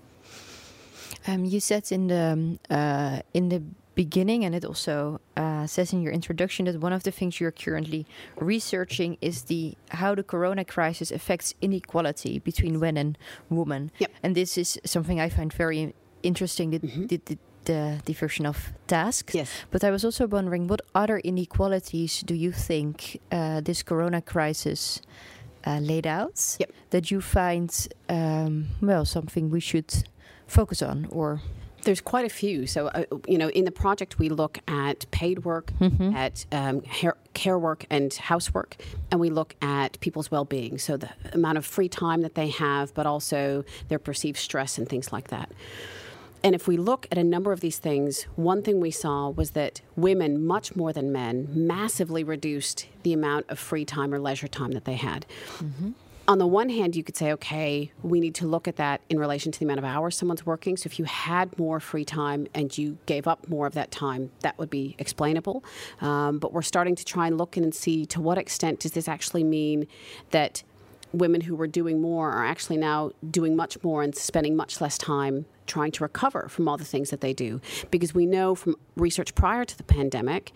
[1.28, 3.64] Um, you said in the um, uh, in the
[3.96, 7.52] beginning, and it also uh, says in your introduction that one of the things you're
[7.52, 8.06] currently
[8.38, 13.18] researching is the how the corona crisis affects inequality between men and
[13.50, 13.92] women.
[14.00, 14.12] Yep.
[14.24, 16.72] And this is something I find very interesting.
[16.72, 17.06] The, mm-hmm.
[17.08, 19.34] the, the, the division of tasks.
[19.36, 19.50] Yes.
[19.72, 25.02] But I was also wondering what other inequalities do you think uh, this corona crisis
[25.66, 26.72] uh, laid out Yep.
[26.90, 29.94] that you find um, well something we should
[30.48, 31.42] focus on or
[31.84, 32.66] There's quite a few.
[32.68, 35.72] So, uh, you know, in the project, we look at paid work,
[36.16, 38.78] at um, hair, care work, and housework,
[39.12, 40.78] and we look at people's well being.
[40.78, 44.88] So, the amount of free time that they have, but also their perceived stress and
[44.88, 45.52] things like that.
[46.46, 49.52] And if we look at a number of these things, one thing we saw was
[49.52, 54.50] that women, much more than men, massively reduced the amount of free time or leisure
[54.50, 55.26] time that they had.
[56.26, 59.20] On the one hand, you could say, okay, we need to look at that in
[59.20, 60.78] relation to the amount of hours someone's working.
[60.78, 64.32] So if you had more free time and you gave up more of that time,
[64.40, 65.66] that would be explainable.
[66.00, 68.94] Um, but we're starting to try and look in and see to what extent does
[68.94, 69.86] this actually mean
[70.32, 70.64] that
[71.14, 74.98] women who were doing more are actually now doing much more and spending much less
[74.98, 77.62] time trying to recover from all the things that they do.
[77.92, 80.52] Because we know from research prior to the pandemic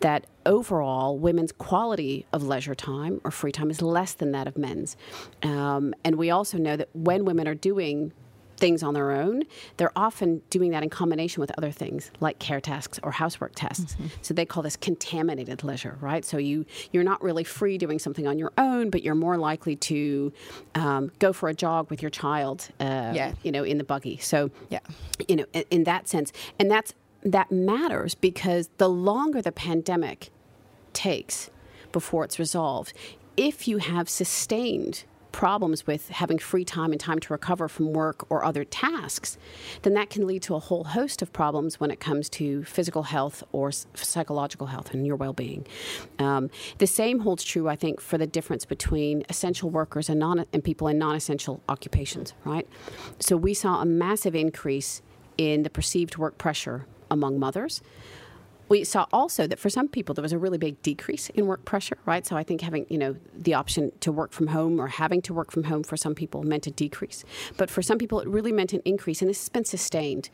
[0.00, 4.56] that overall women's quality of leisure time or free time is less than that of
[4.56, 4.96] men's.
[5.42, 8.12] Um, and we also know that when women are doing
[8.62, 9.42] things on their own,
[9.76, 13.96] they're often doing that in combination with other things like care tasks or housework tasks.
[14.26, 16.24] So they call this contaminated leisure, right?
[16.24, 19.74] So you you're not really free doing something on your own, but you're more likely
[19.90, 20.32] to
[20.76, 23.32] um, go for a jog with your child, uh, Yeah.
[23.42, 24.16] you know, in the buggy.
[24.18, 24.78] So Yeah.
[25.28, 26.90] you know, in, in that sense, and that's
[27.36, 30.30] that matters because the longer the pandemic
[30.92, 31.50] takes
[31.98, 32.92] before it's resolved,
[33.36, 38.30] if you have sustained problems with having free time and time to recover from work
[38.30, 39.38] or other tasks,
[39.82, 43.04] then that can lead to a whole host of problems when it comes to physical
[43.04, 45.66] health or psychological health and your well being.
[46.18, 50.46] Um, the same holds true, I think, for the difference between essential workers and, non-
[50.52, 52.68] and people in non essential occupations, right?
[53.18, 55.02] So we saw a massive increase
[55.38, 57.82] in the perceived work pressure among mothers
[58.72, 61.62] we saw also that for some people there was a really big decrease in work
[61.66, 62.26] pressure right?
[62.26, 65.34] So i think having you know the option to work from home or having to
[65.34, 67.22] work from home for some people meant a decrease.
[67.58, 70.30] But for some people it really meant an increase and this has been sustained.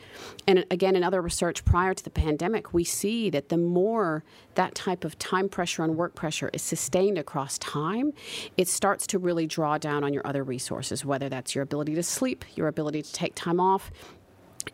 [0.46, 4.22] And again in other research prior to the pandemic we see that the more
[4.54, 8.12] that type of time pressure and work pressure is sustained across time
[8.56, 12.02] it starts to really draw down on your other resources whether that's your ability to
[12.02, 13.90] sleep your ability to take time off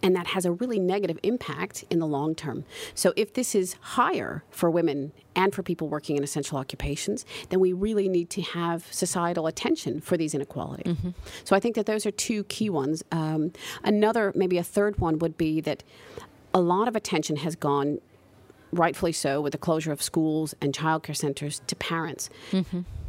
[0.03, 2.65] and that has a really negative impact in the long term.
[2.95, 7.61] So, if this is higher for women and for people working in essential occupations, then
[7.61, 10.97] we really need to have societal attention for these inequalities.
[11.45, 13.03] So, I think that those are two key ones.
[13.13, 13.53] Um,
[13.83, 15.83] another, maybe a third one, would be that
[16.53, 17.99] a lot of attention has gone,
[18.73, 22.31] rightfully so, with the closure of schools and childcare centers to parents.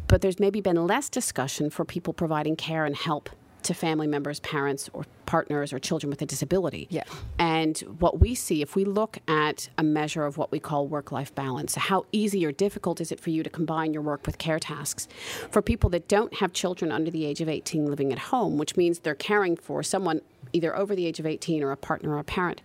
[0.08, 3.30] But there's maybe been less discussion for people providing care and help
[3.66, 6.88] to family members, parents, or partners, or children with a disability.
[6.90, 7.04] Yeah.
[7.38, 11.12] And what we see, if we look at a measure of what we call work
[11.12, 14.38] life balance, how easy or difficult is it for you to combine your work with
[14.38, 15.08] care tasks?
[15.50, 18.78] For people that don't have children under the age of 18 living at home, which
[18.78, 20.22] means they're caring for someone
[20.54, 22.62] either over the age of 18 or a partner or a parent,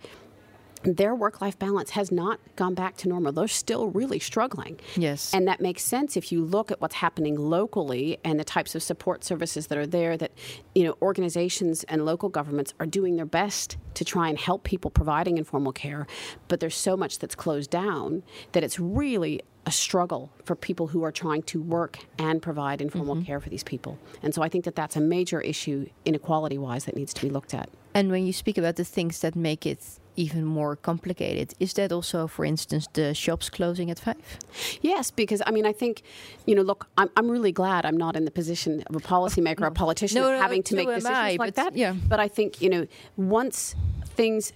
[0.83, 3.31] their work life balance has not gone back to normal.
[3.31, 4.79] They're still really struggling.
[4.95, 5.33] Yes.
[5.33, 8.83] And that makes sense if you look at what's happening locally and the types of
[8.83, 10.31] support services that are there that
[10.75, 14.89] you know organizations and local governments are doing their best to try and help people
[14.91, 16.07] providing informal care,
[16.47, 21.03] but there's so much that's closed down that it's really a struggle for people who
[21.03, 23.25] are trying to work and provide informal mm-hmm.
[23.25, 23.99] care for these people.
[24.23, 27.29] And so I think that that's a major issue inequality wise that needs to be
[27.29, 27.69] looked at.
[27.93, 31.91] And when you speak about the things that make it even more complicated, is that
[31.91, 34.15] also, for instance, the shops closing at five?
[34.81, 36.01] Yes, because I mean, I think,
[36.47, 39.61] you know, look, I'm, I'm really glad I'm not in the position of a policymaker
[39.61, 41.75] or a politician No, no, having to make decisions I, like but that.
[41.75, 41.93] yeah.
[42.11, 42.83] But I think, you know,
[43.17, 43.75] once
[44.15, 44.53] things,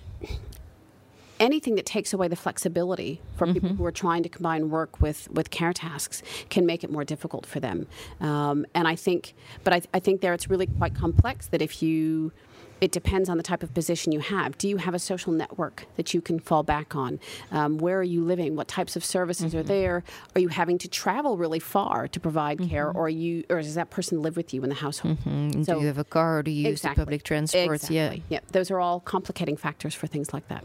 [1.39, 3.77] anything that takes away the flexibility for people Mm-hmm.
[3.77, 7.45] who are trying to combine work with, with care tasks can make it more difficult
[7.45, 7.87] for them.
[8.21, 11.81] Um, and I think, but I, I think there it's really quite complex that if
[11.83, 12.31] you,
[12.85, 14.49] it depends on the type of position you have.
[14.63, 17.19] Do you have a social network that you can fall back on?
[17.51, 18.55] Um, where are you living?
[18.55, 19.59] What types of services Mm-hmm.
[19.59, 20.03] are there?
[20.35, 23.73] Are you having to travel really far to provide care, or are you, or does
[23.75, 25.17] that person live with you in the household?
[25.25, 27.01] Mm, So- do you have a car or do you use Exactly.
[27.01, 27.75] the public transport?
[27.75, 27.95] Exactly.
[27.95, 28.15] Yeah.
[28.29, 30.63] Yeah, those are all complicating factors for things like that.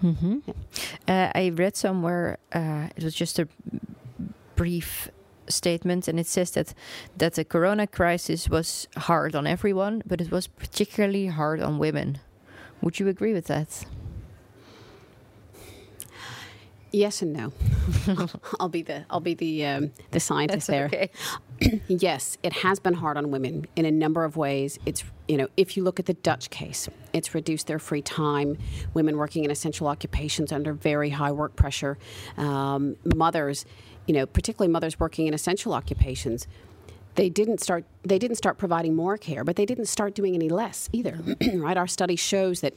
[1.08, 3.48] Uh, I read somewhere uh, it was just a
[4.56, 5.08] brief
[5.50, 6.74] statement, and it says that
[7.16, 12.18] that the Corona crisis was hard on everyone, but it was particularly hard on women.
[12.82, 13.84] Would you agree with that?
[16.92, 17.52] Yes and no.
[18.60, 20.86] I'll be the I'll be the um, the scientist there.
[20.86, 21.10] okay.
[21.88, 24.78] yes, it has been hard on women in a number of ways.
[24.86, 28.58] It's you know, if you look at the Dutch case, it's reduced their free time.
[28.92, 31.96] Women working in essential occupations under very high work pressure.
[32.36, 33.64] Um, mothers,
[34.10, 36.48] you know, particularly mothers working in essential occupations.
[37.14, 40.48] they didn't start they didn't start providing more care, but they didn't start doing any
[40.48, 41.20] less either.
[41.54, 41.76] right?
[41.76, 42.74] Our study shows that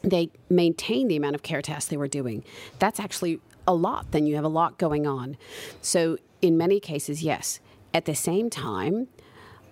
[0.00, 2.42] they maintained the amount of care tasks they were doing.
[2.78, 4.12] That's actually a lot.
[4.12, 5.36] Then you have a lot going on.
[5.82, 7.60] So in many cases, yes.
[7.92, 9.08] At the same time,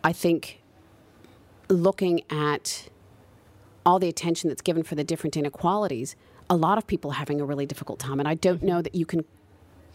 [0.04, 0.60] I think
[1.70, 2.90] looking at
[3.86, 6.14] all the attention that's given for the different inequalities,
[6.50, 8.18] a lot of people are having a really difficult time.
[8.18, 8.66] And I don't mm-hmm.
[8.66, 9.24] know that you can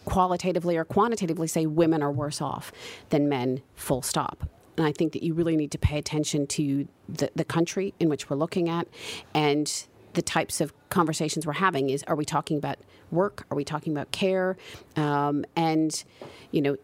[0.05, 2.71] qualitatively or quantitatively say women are worse off
[3.09, 4.49] than men, full stop.
[4.77, 8.09] And I think that you really need to pay attention to the, the country in
[8.09, 8.87] which we're looking at
[9.33, 12.77] and the types of conversations we're having is are we talking about
[13.11, 13.45] work?
[13.51, 14.57] Are we talking about care?
[14.95, 16.03] Um, and
[16.51, 16.77] you know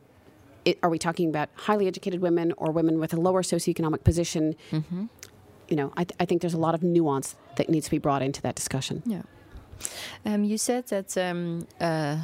[0.64, 4.56] it, are we talking about highly educated women or women with a lower socioeconomic position?
[4.72, 5.06] Mm-hmm.
[5.70, 7.98] you know I, th- I, think there's a lot of nuance that needs to be
[7.98, 9.02] brought into that discussion.
[9.06, 9.24] Yeah.
[10.26, 12.18] Um, you said that um, uh,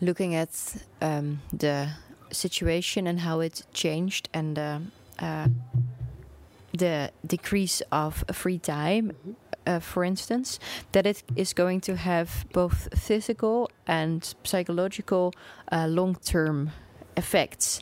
[0.00, 1.90] looking at um, the
[2.32, 4.78] situation and how it changed and uh,
[5.18, 5.48] uh,
[6.72, 9.12] the decrease of free time,
[9.66, 10.58] uh, for instance,
[10.92, 15.32] that it is going to have both physical and psychological
[15.72, 16.70] uh, long term
[17.16, 17.80] effects.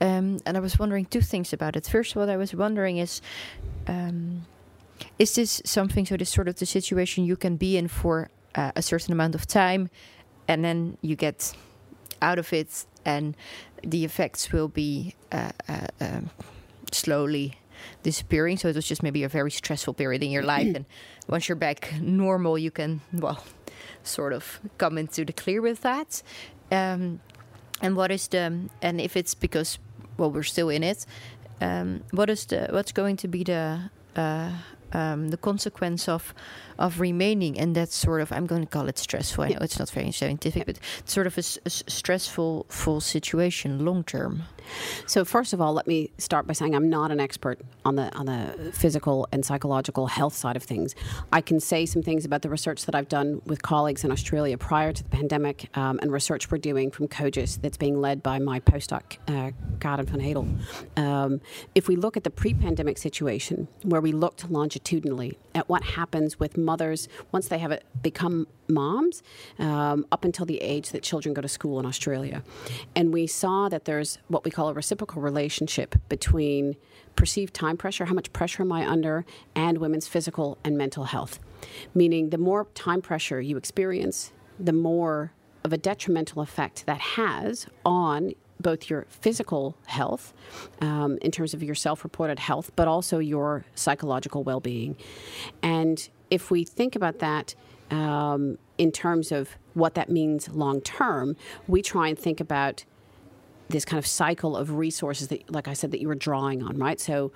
[0.00, 1.86] Um, and I was wondering two things about it.
[1.86, 3.20] First, what I was wondering is.
[3.86, 4.46] Um,
[5.18, 8.70] is this something so this sort of the situation you can be in for uh,
[8.76, 9.90] a certain amount of time
[10.48, 11.54] and then you get
[12.22, 13.36] out of it and
[13.82, 16.30] the effects will be uh, uh, um,
[16.92, 17.58] slowly
[18.02, 18.56] disappearing.
[18.56, 20.66] So it was just maybe a very stressful period in your life.
[20.76, 20.86] And
[21.28, 23.44] once you're back normal you can well
[24.02, 26.22] sort of come into the clear with that.
[26.70, 27.20] Um,
[27.82, 29.78] and what is the and if it's because
[30.16, 31.06] well we're still in it
[31.60, 34.50] um, what is the what's going to be the uh,
[34.92, 36.34] um, the consequence of
[36.78, 39.44] of remaining and that sort of I'm going to call it stressful.
[39.44, 44.04] I know it's not very scientific, but sort of a, a stressful full situation long
[44.04, 44.44] term.
[45.06, 48.14] So first of all, let me start by saying I'm not an expert on the
[48.14, 50.94] on the physical and psychological health side of things.
[51.32, 54.56] I can say some things about the research that I've done with colleagues in Australia
[54.56, 58.38] prior to the pandemic um, and research we're doing from COGIS that's being led by
[58.38, 60.98] my postdoc uh, Karen van Hedel.
[60.98, 61.40] Um,
[61.74, 66.56] if we look at the pre-pandemic situation, where we looked longitudinally at what happens with
[66.64, 69.22] mothers once they have become moms
[69.58, 72.42] um, up until the age that children go to school in Australia.
[72.94, 76.76] And we saw that there's what we call a reciprocal relationship between
[77.16, 79.24] perceived time pressure, how much pressure am I under,
[79.54, 81.38] and women's physical and mental health.
[81.94, 85.32] Meaning, the more time pressure you experience, the more
[85.64, 90.32] of a detrimental effect that has on both your physical health,
[90.80, 94.96] um, in terms of your self reported health, but also your psychological well being.
[95.62, 97.54] And if we think about that
[97.92, 101.36] um, in terms of what that means long term,
[101.68, 102.84] we try and think about
[103.68, 106.76] this kind of cycle of resources that, like I said, that you were drawing on,
[106.76, 107.00] right?
[107.00, 107.30] So,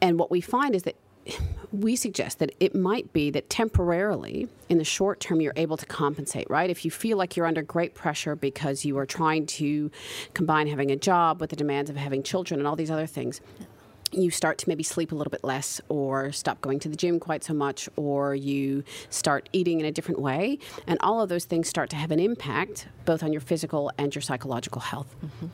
[0.00, 0.94] and what we find is that
[1.72, 5.86] we suggest that it might be that temporarily, in the short term, you're able to
[5.86, 6.70] compensate, right?
[6.70, 9.90] If you feel like you're under great pressure because you are trying to
[10.34, 13.40] combine having a job with the demands of having children and all these other things,
[14.16, 17.20] you start to maybe sleep a little bit less or stop going to the gym
[17.20, 21.44] quite so much or you start eating in a different way and all of those
[21.44, 25.46] things start to have an impact both on your physical and your psychological health mm-hmm.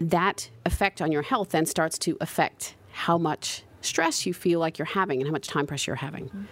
[0.00, 4.78] that effect on your health then starts to affect how much stress you feel like
[4.78, 6.44] you're having and how much time pressure you're having mm-hmm.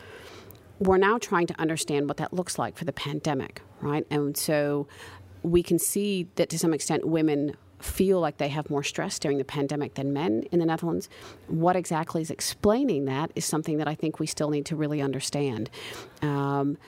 [0.81, 4.87] we're now trying to understand what that looks like for the pandemic right and so
[5.43, 9.39] we can see that to some extent women feel like they have more stress during
[9.39, 11.09] the pandemic than men in the Netherlands.
[11.47, 15.01] What exactly is explaining that is something that I think we still need to really
[15.01, 15.71] understand.
[16.23, 16.79] Um,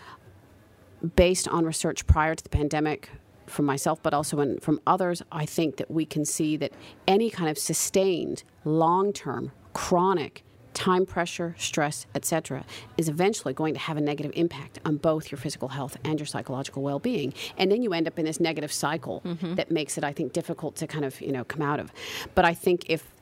[1.16, 3.08] based on research prior to the pandemic,
[3.46, 6.72] from myself, but also in, from others, I think that we can see that
[7.06, 10.44] any kind of sustained, long term, chronic
[10.79, 12.64] time pressure, stress, etc.,
[12.97, 16.27] is eventually going to have a negative impact on both your physical health and your
[16.27, 17.35] psychological well-being.
[17.57, 19.57] And then you end up in this negative cycle mm-hmm.
[19.57, 21.93] that makes it, I think, difficult to kind of you know come out of.
[22.37, 23.12] But I think if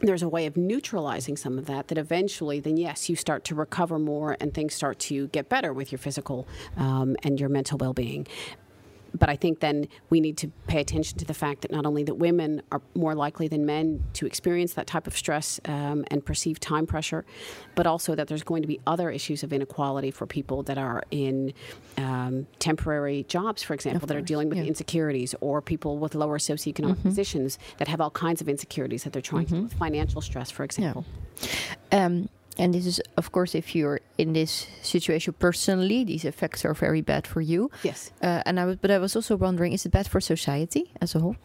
[0.00, 3.54] there's a way of neutralizing some of that that eventually then yes you start to
[3.54, 7.78] recover more and things start to get better with your physical um, and your mental
[7.78, 8.26] well-being
[9.14, 12.02] but I think then we need to pay attention to the fact that not only
[12.04, 16.24] that women are more likely than men to experience that type of stress um, and
[16.24, 17.24] perceive time pressure,
[17.74, 21.04] but also that there's going to be other issues of inequality for people that are
[21.10, 21.52] in
[21.96, 24.64] um, temporary jobs, for example, that are dealing with yeah.
[24.64, 27.08] insecurities, or people with lower socioeconomic mm-hmm.
[27.08, 29.68] positions that have all kinds of insecurities that they're trying mm-hmm.
[29.68, 31.04] to, financial stress, for example.
[31.92, 32.06] Yeah.
[32.06, 36.74] Um, and this is, of course, if you're in this situation personally, these effects are
[36.74, 37.70] very bad for you.
[37.82, 38.12] Yes.
[38.22, 41.14] Uh, and I was, but I was also wondering, is it bad for society as
[41.14, 41.36] a whole?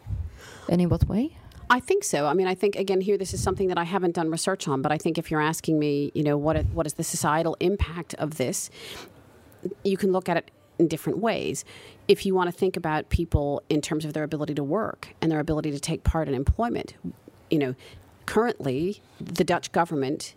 [0.68, 1.36] And in what way?
[1.68, 2.26] I think so.
[2.26, 4.82] I mean, I think again here this is something that I haven't done research on,
[4.82, 8.14] but I think if you're asking me, you know, what what is the societal impact
[8.14, 8.70] of this,
[9.84, 10.50] you can look at it
[10.80, 11.64] in different ways.
[12.08, 15.30] If you want to think about people in terms of their ability to work and
[15.30, 16.94] their ability to take part in employment,
[17.50, 17.74] you know,
[18.26, 20.34] currently the Dutch government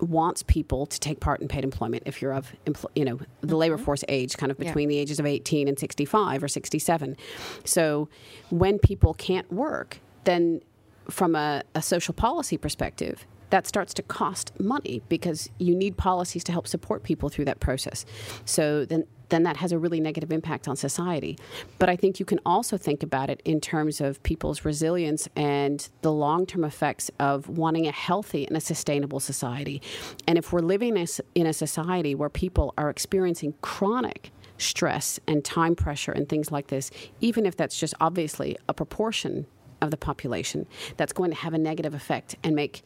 [0.00, 2.54] wants people to take part in paid employment if you're of
[2.94, 3.56] you know the mm-hmm.
[3.56, 4.96] labor force age kind of between yeah.
[4.96, 7.16] the ages of 18 and 65 or 67
[7.64, 8.08] so
[8.50, 10.60] when people can't work then
[11.08, 16.42] from a, a social policy perspective that starts to cost money because you need policies
[16.44, 18.04] to help support people through that process.
[18.44, 21.38] So then then that has a really negative impact on society.
[21.78, 25.88] But I think you can also think about it in terms of people's resilience and
[26.02, 29.82] the long term effects of wanting a healthy and a sustainable society.
[30.26, 30.96] And if we're living
[31.34, 36.68] in a society where people are experiencing chronic stress and time pressure and things like
[36.68, 39.46] this, even if that's just obviously a proportion
[39.82, 40.66] of the population,
[40.96, 42.82] that's going to have a negative effect and make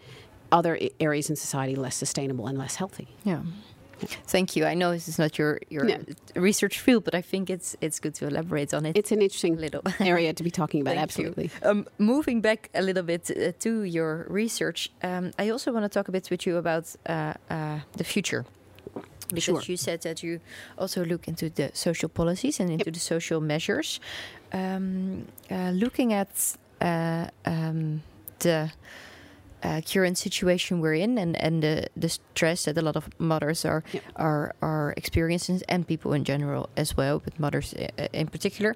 [0.51, 3.09] other areas in society less sustainable and less healthy.
[3.22, 3.43] Yeah.
[4.26, 4.64] Thank you.
[4.64, 5.98] I know this is not your your yeah.
[6.34, 8.96] research field, but I think it's it's good to elaborate on it.
[8.96, 10.96] It's an interesting little area to be talking about.
[10.96, 11.51] absolutely.
[11.62, 15.88] Um, moving back a little bit uh, to your research, um, I also want to
[15.88, 18.44] talk a bit with you about uh, uh, the future.
[19.32, 19.72] Because sure.
[19.72, 20.40] you said that you
[20.76, 22.94] also look into the social policies and into yep.
[22.94, 24.01] the social measures.
[24.53, 28.03] Um, uh, looking at uh, um,
[28.40, 28.72] the
[29.62, 33.64] uh, current situation we're in and, and the, the stress that a lot of mothers
[33.64, 34.00] are yeah.
[34.16, 38.74] are are experiencing and people in general as well, but mothers uh, in particular.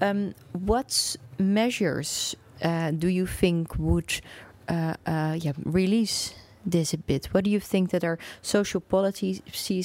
[0.00, 4.20] Um, what measures uh, do you think would
[4.68, 6.34] uh, uh, yeah release
[6.64, 7.26] this a bit?
[7.32, 9.40] What do you think that are social policies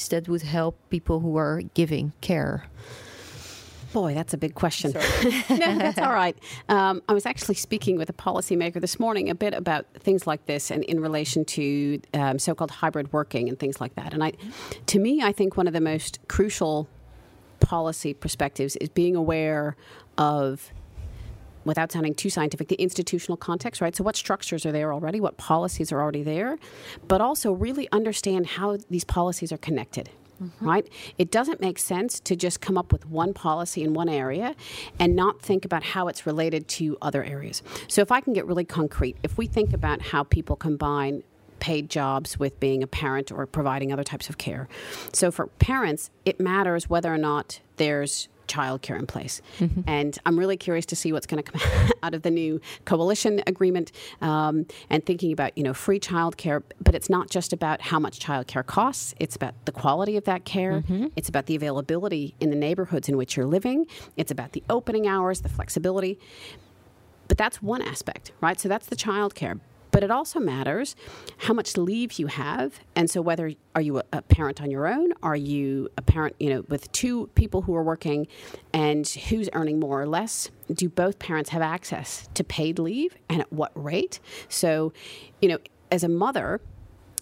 [0.09, 2.65] that would help people who are giving care?
[3.93, 4.93] Boy, that's a big question.
[5.49, 6.37] no, that's all right.
[6.69, 10.45] Um, I was actually speaking with a policymaker this morning a bit about things like
[10.45, 14.13] this and in relation to um, so-called hybrid working and things like that.
[14.13, 14.33] And I,
[14.87, 16.87] to me, I think one of the most crucial
[17.59, 19.75] policy perspectives is being aware
[20.17, 20.71] of
[21.65, 23.95] without sounding too scientific, the institutional context, right?
[23.95, 25.19] So, what structures are there already?
[25.19, 26.57] What policies are already there?
[27.07, 30.09] But also, really understand how these policies are connected
[30.41, 30.67] mm-hmm.
[30.67, 30.89] right?
[31.17, 34.55] It doesn't make sense to just come up with one policy in one area
[34.99, 37.61] and not think about how it's related to other areas.
[37.87, 41.23] So, if I can get really concrete, if we think about how people combine
[41.61, 44.67] paid jobs with being a parent or providing other types of care.
[45.13, 49.41] So for parents, it matters whether or not there's childcare in place.
[49.59, 49.81] Mm-hmm.
[49.87, 51.61] And I'm really curious to see what's going to come
[52.03, 53.91] out of the new coalition agreement
[54.21, 56.63] um, and thinking about, you know, free childcare.
[56.81, 60.45] But it's not just about how much childcare costs, it's about the quality of that
[60.45, 61.07] care, mm-hmm.
[61.15, 63.85] it's about the availability in the neighborhoods in which you're living,
[64.17, 66.19] it's about the opening hours, the flexibility.
[67.27, 68.59] But that's one aspect, right?
[68.59, 69.59] So that's the childcare.
[69.91, 70.95] But it also matters
[71.37, 72.79] how much leave you have.
[72.95, 75.13] And so whether are you a, parent on your own?
[75.21, 78.27] Are you a parent, you know, with two people who are working
[78.73, 80.49] and who's earning more or less?
[80.71, 84.19] Do both parents have access to paid leave and at what rate?
[84.47, 84.93] So,
[85.41, 85.59] you know,
[85.91, 86.61] as a mother,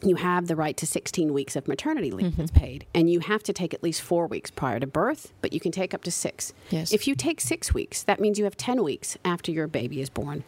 [0.01, 2.41] you have the right to 16 weeks of maternity leave mm-hmm.
[2.41, 5.51] that's paid, and you have to take at least four weeks prior to birth, but
[5.51, 6.53] you can take up to six.
[6.69, 6.93] Yes.
[6.93, 10.09] If you take six weeks, that means you have 10 weeks after your baby is
[10.09, 10.45] born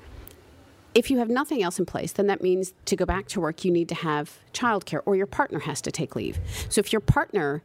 [0.93, 3.63] if you have nothing else in place, then that means to go back to work,
[3.63, 6.39] you need to have childcare or your partner has to take leave.
[6.69, 7.63] So if your partner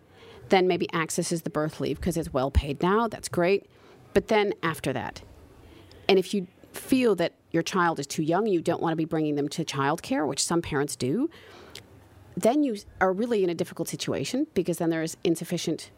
[0.48, 3.66] then maybe accesses the birth leave because it's well paid now, that's great.
[4.14, 5.22] But then after that,
[6.08, 9.04] and if you feel that your child is too young, you don't want to be
[9.04, 11.28] bringing them to childcare, which some parents do,
[12.36, 15.90] then you are really in a difficult situation because then there is insufficient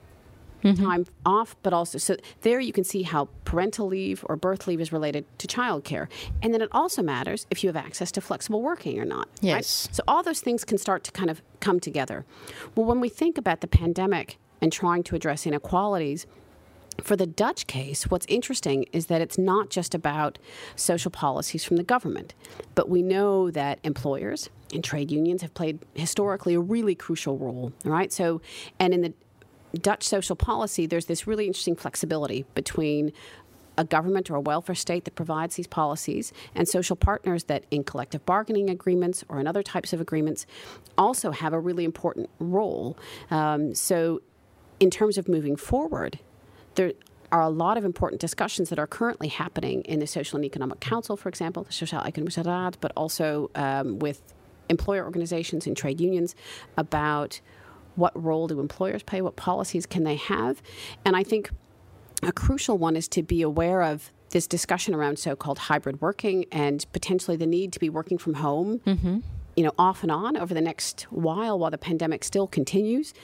[0.63, 0.85] mm-hmm.
[0.85, 4.81] time off, but also so there you can see how parental leave or birth leave
[4.81, 6.09] is related to childcare,
[6.43, 9.29] and then it also matters if you have access to flexible working or not.
[9.41, 9.55] Yes.
[9.55, 9.97] Right?
[9.97, 12.25] So all those things can start to kind of come together.
[12.75, 16.27] Well, when we think about the pandemic and trying to address inequalities.
[17.03, 20.39] For the Dutch case, what's interesting is that it's not just about
[20.75, 22.35] social policies from the government,
[22.75, 27.73] but we know that employers and trade unions have played historically a really crucial role,
[27.85, 28.13] right?
[28.13, 28.41] So,
[28.81, 29.15] and in the
[29.75, 33.13] Dutch social policy, there's this really interesting flexibility between
[33.77, 37.85] a government or a welfare state that provides these policies and social partners that in
[37.85, 40.47] collective bargaining agreements or in other types of agreements
[40.99, 42.99] also have a really important role.
[43.31, 44.21] Um, so,
[44.81, 46.19] in terms of moving forward,
[46.75, 46.93] there
[47.31, 50.81] are a lot of important discussions that are currently happening in the Social and Economic
[50.81, 54.35] Council, for example, the Social Economische Raad, but also um, with
[54.69, 56.35] employer organizations and trade unions
[56.77, 57.41] about
[57.99, 59.21] what role do employers play?
[59.21, 60.63] What policies can they have?
[61.05, 61.51] And I think
[62.23, 66.85] a crucial one is to be aware of this discussion around so-called hybrid working and
[66.93, 68.81] potentially the need to be working from home,
[69.57, 73.15] you know, off and on over the next while while the pandemic still continues.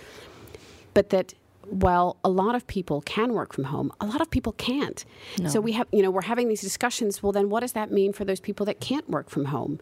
[0.95, 1.35] But that
[1.68, 5.05] while a lot of people can work from home, a lot of people can't.
[5.49, 7.22] So we have, you know, we're having these discussions.
[7.22, 9.79] Well, then what does that mean for those people that can't work from home?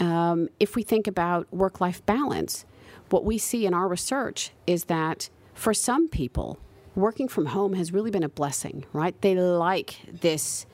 [0.00, 2.64] Um, if we think about work-life balance,
[3.10, 6.58] what we see in our research is that for some people,
[6.94, 9.18] working from home has really been a blessing, right?
[9.20, 10.66] They like this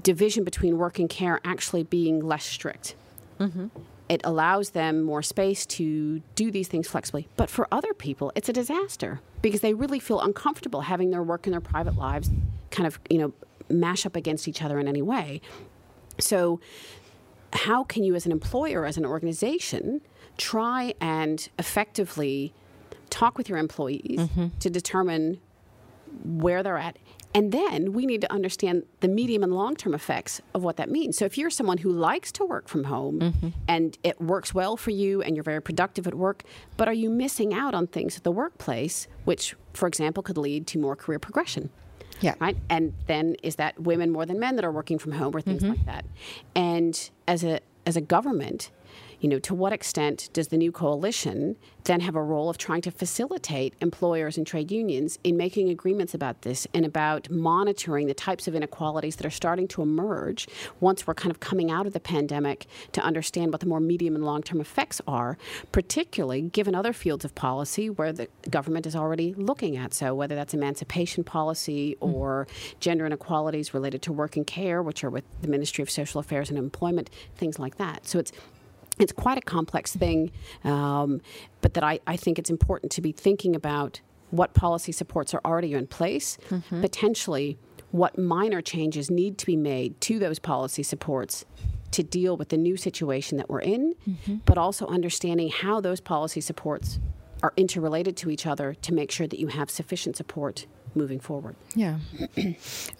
[0.00, 2.94] division between work and care actually being less strict.
[3.38, 3.66] Mm-hmm.
[4.08, 7.28] It allows them more space to do these things flexibly.
[7.36, 11.46] But for other people, it's a disaster because they really feel uncomfortable having their work
[11.46, 12.30] and their private lives
[12.70, 13.32] kind of, you know,
[13.68, 15.40] mash up against each other in any way.
[16.18, 16.60] So,
[17.52, 20.00] how can you, as an employer, as an organization,
[20.38, 22.54] try and effectively
[23.10, 24.48] talk with your employees mm-hmm.
[24.60, 25.40] to determine
[26.24, 26.96] where they're at.
[27.34, 30.90] And then we need to understand the medium and long term effects of what that
[30.90, 31.18] means.
[31.18, 33.48] So, if you're someone who likes to work from home mm-hmm.
[33.68, 36.42] and it works well for you and you're very productive at work,
[36.78, 40.66] but are you missing out on things at the workplace, which, for example, could lead
[40.68, 41.68] to more career progression?
[42.20, 42.34] Yeah.
[42.40, 42.56] Right.
[42.70, 45.62] And then is that women more than men that are working from home or things
[45.62, 45.72] mm-hmm.
[45.72, 46.04] like that?
[46.56, 48.70] And as a as a government,
[49.20, 52.82] you know, to what extent does the new coalition then have a role of trying
[52.82, 58.14] to facilitate employers and trade unions in making agreements about this and about monitoring the
[58.14, 60.46] types of inequalities that are starting to emerge
[60.80, 64.14] once we're kind of coming out of the pandemic to understand what the more medium
[64.14, 65.38] and long term effects are,
[65.72, 69.94] particularly given other fields of policy where the government is already looking at.
[69.94, 72.14] So, whether that's emancipation policy mm-hmm.
[72.14, 72.46] or
[72.80, 76.50] gender inequalities related to work and care, which are with the Ministry of Social Affairs
[76.50, 78.06] and Employment, things like that.
[78.06, 78.32] So, it's
[78.98, 80.30] it's quite a complex thing,
[80.64, 81.20] um,
[81.60, 85.40] but that I, I think it's important to be thinking about what policy supports are
[85.44, 86.36] already in place,
[86.68, 87.58] potentially
[87.90, 91.46] what minor changes need to be made to those policy supports
[91.92, 93.94] to deal with the new situation that we're in,
[94.44, 96.98] but also understanding how those policy supports
[97.42, 100.66] are interrelated to each other to make sure that you have sufficient support
[100.98, 101.54] moving forward.
[101.74, 101.98] Yeah,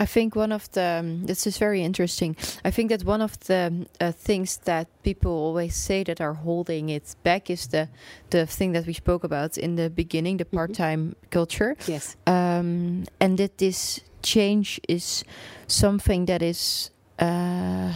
[0.01, 2.37] I think one of the um, this is very interesting.
[2.65, 6.91] I think that one of the uh, things that people always say that are holding
[6.91, 7.89] it back is the
[8.31, 11.77] the thing that we spoke about in the beginning, the part-time culture.
[11.87, 12.17] Yes.
[12.27, 15.25] um, and that this change is
[15.67, 17.93] something that is uh,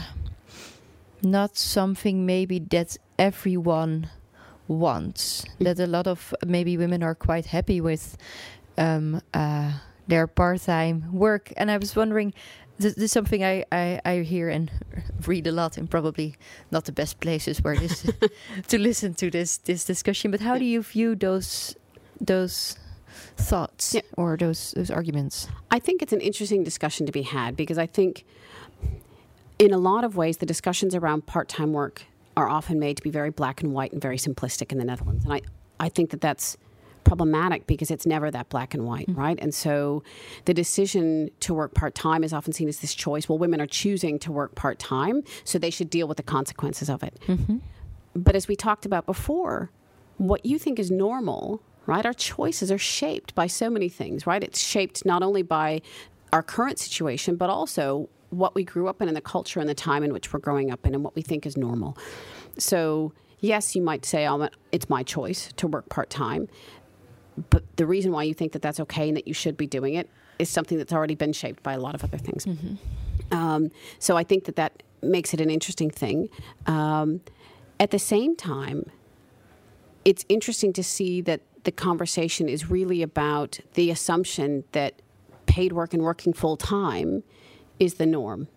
[1.22, 4.10] not something maybe that everyone
[4.68, 5.44] wants.
[5.60, 8.16] That a lot of maybe women are quite happy with
[8.78, 9.72] um, uh,
[10.08, 12.32] their part-time work, and I was wondering.
[12.78, 14.70] This, this is something I, I, I hear and
[15.26, 16.34] read a lot, and probably
[16.70, 18.02] not the best places where this
[18.68, 20.30] to listen to this this discussion.
[20.30, 21.76] But how do you view those
[22.20, 22.76] those
[23.36, 24.00] thoughts Yeah.
[24.16, 25.48] or those those arguments?
[25.70, 28.24] I think it's an interesting discussion to be had because I think,
[29.58, 32.02] in a lot of ways, the discussions around part time work
[32.36, 35.24] are often made to be very black and white and very simplistic in the Netherlands.
[35.24, 35.40] And I,
[35.78, 36.56] I think that that's
[37.12, 39.20] problematic because it's never that black and white, mm-hmm.
[39.20, 39.38] right?
[39.42, 40.02] And so
[40.46, 43.28] the decision to work part time is often seen as this choice.
[43.28, 46.88] Well, women are choosing to work part time, so they should deal with the consequences
[46.88, 47.18] of it.
[47.26, 47.58] Mm-hmm.
[48.16, 49.70] But as we talked about before,
[50.16, 52.06] what you think is normal, right?
[52.06, 54.42] Our choices are shaped by so many things, right?
[54.42, 55.82] It's shaped not only by
[56.32, 59.74] our current situation, but also what we grew up in and the culture and the
[59.74, 61.94] time in which we're growing up in and what we think is normal.
[62.56, 66.48] So, yes, you might say, oh, it's my choice to work part time.
[67.50, 69.94] But the reason why you think that that's okay and that you should be doing
[69.94, 70.08] it
[70.38, 72.46] is something that's already been shaped by a lot of other things.
[73.30, 76.28] Um, so I think that that makes it an interesting thing.
[76.66, 77.20] Um,
[77.80, 78.90] at the same time,
[80.04, 85.00] it's interesting to see that the conversation is really about the assumption that
[85.46, 87.22] paid work and working full time
[87.78, 88.48] is the norm.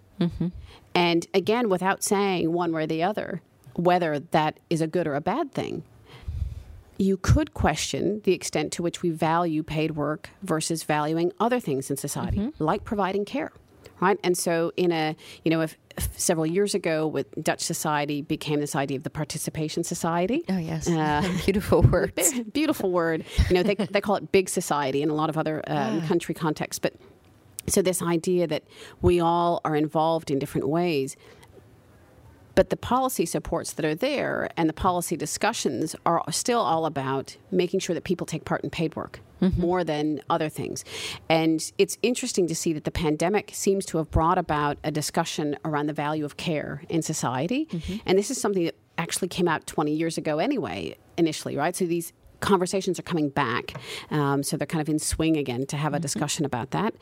[0.93, 3.41] And again, without saying one way or the other
[3.75, 5.83] whether that is a good or a bad thing,
[6.97, 11.89] you could question the extent to which we value paid work versus valuing other things
[11.89, 13.51] in society, like providing care.
[14.01, 15.15] Right, and so in a
[15.45, 15.77] you know, if,
[16.17, 20.43] several years ago, with Dutch society became this idea of the participation society.
[20.49, 22.33] Oh yes, Uh, beautiful words.
[22.33, 23.23] Be- beautiful word.
[23.49, 26.35] You know, they, they call it big society in a lot of other um, country
[26.35, 26.77] contexts.
[26.79, 26.93] But
[27.67, 28.63] so this idea that
[29.01, 31.15] we all are involved in different ways.
[32.55, 37.37] But the policy supports that are there and the policy discussions are still all about
[37.51, 39.61] making sure that people take part in paid work mm-hmm.
[39.61, 40.83] more than other things.
[41.29, 45.57] And it's interesting to see that the pandemic seems to have brought about a discussion
[45.65, 47.65] around the value of care in society.
[47.65, 47.97] Mm-hmm.
[48.05, 51.75] And this is something that actually came out 20 years ago anyway, initially, right?
[51.75, 53.73] So these conversations are coming back.
[54.11, 56.01] Um, so they're kind of in swing again to have a mm-hmm.
[56.01, 56.93] discussion about that.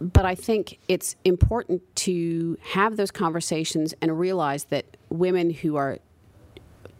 [0.00, 5.98] But I think it's important to have those conversations and realize that women who are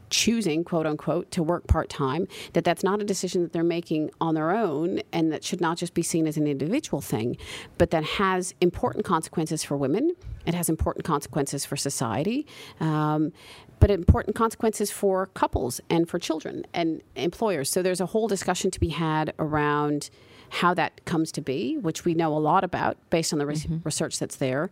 [0.08, 4.34] choosing quote unquote to work part-time that that's not a decision that they're making on
[4.34, 7.36] their own and that should not just be seen as an individual thing
[7.76, 10.12] but that has important consequences for women.
[10.46, 12.46] It has important consequences for society.
[12.78, 13.32] Um,
[13.78, 17.70] but important consequences for couples and for children and employers.
[17.70, 20.10] So there's a whole discussion to be had around
[20.48, 23.78] how that comes to be which we know a lot about based on the mm-hmm.
[23.84, 24.70] research that's there.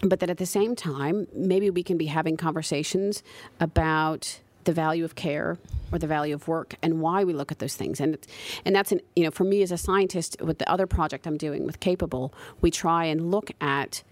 [0.00, 3.22] But that at the same time, maybe we can be having conversations
[3.58, 5.56] about the value of care
[5.90, 8.00] or the value of work and why we look at those things.
[8.00, 8.18] And
[8.64, 11.36] and that's an you know for me as a scientist with the other project I'm
[11.36, 14.02] doing with capable we try and look at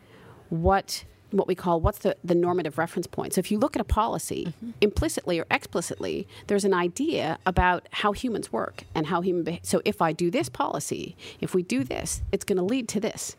[0.49, 1.05] what
[1.37, 3.34] what we call what's the, the normative reference point.
[3.34, 4.70] So if you look at a policy, mm-hmm.
[4.80, 9.45] implicitly or explicitly, there's an idea about how humans work and how human.
[9.45, 12.89] Be- so if I do this policy, if we do this, it's going to lead
[12.89, 13.37] to this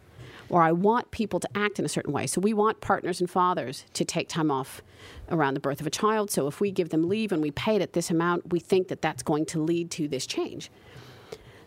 [0.49, 2.27] or I want people to act in a certain way.
[2.27, 4.81] So we want partners and fathers to take time off
[5.29, 6.31] around the birth of a child.
[6.31, 8.87] So if we give them leave and we pay it at this amount, we think
[8.87, 10.71] that that's going to lead to this change.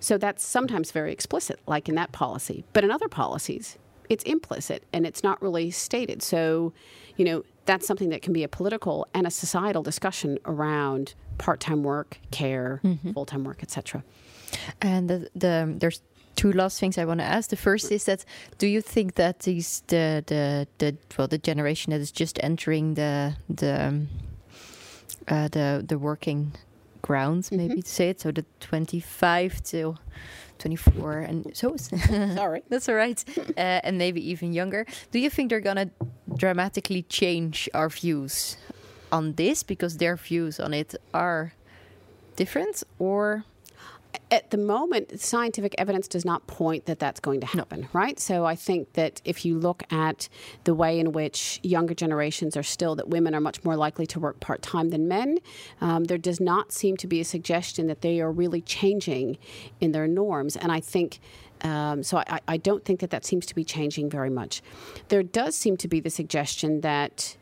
[0.00, 2.64] So that's sometimes very explicit, like in that policy.
[2.72, 3.76] But in other policies,
[4.10, 6.22] it's implicit and it's not really stated.
[6.22, 6.74] So,
[7.16, 11.82] you know, that's something that can be a political and a societal discussion around part-time
[11.82, 13.12] work, care, mm-hmm.
[13.12, 14.02] full-time work, etc.
[14.82, 16.02] And the, the, there's
[16.34, 17.50] two last things I want to ask.
[17.50, 18.24] The first is that
[18.58, 22.94] do you think that these the the the well the generation that is just entering
[22.94, 24.08] the the um,
[25.28, 26.52] uh, the the working
[27.02, 27.84] grounds, maybe mm -hmm.
[27.84, 29.96] to say it, so the twenty five to
[30.60, 31.76] 24 and so
[32.36, 32.62] sorry.
[32.68, 33.24] that's all right
[33.56, 34.86] uh, and maybe even younger.
[35.10, 35.90] Do you think they're gonna
[36.36, 38.56] dramatically change our views
[39.10, 41.52] on this because their views on it are
[42.36, 43.44] different or
[44.30, 47.88] at the moment, scientific evidence does not point that that's going to happen, no.
[47.92, 48.18] right?
[48.20, 50.28] So I think that if you look at
[50.64, 54.20] the way in which younger generations are still, that women are much more likely to
[54.20, 55.38] work part time than men,
[55.80, 59.36] um, there does not seem to be a suggestion that they are really changing
[59.80, 60.56] in their norms.
[60.56, 61.20] And I think.
[61.62, 64.62] Um, so I, I don't think that that seems to be changing very much.
[65.08, 67.36] There does seem to be the suggestion that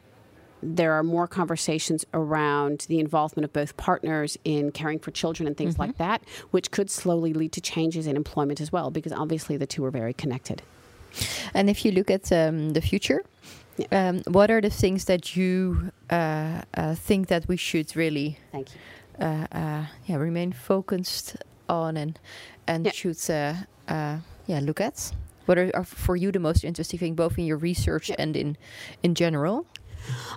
[0.62, 5.56] there are more conversations around the involvement of both partners in caring for children and
[5.56, 5.82] things mm-hmm.
[5.82, 9.66] like that, which could slowly lead to changes in employment as well, because obviously the
[9.66, 10.62] two are very connected.
[11.54, 13.24] And if you look at um, the future,
[13.76, 14.08] yeah.
[14.08, 18.68] um, what are the things that you uh, uh, think that we should really, thank
[18.74, 21.36] you, uh, uh yeah, remain focused
[21.68, 22.18] on and
[22.66, 22.92] and yeah.
[22.92, 23.54] should uh,
[23.88, 25.12] uh, yeah look at?
[25.46, 28.16] What are, are, for you the most interesting thing, both in your research yeah.
[28.18, 28.56] and in
[29.02, 29.66] in general?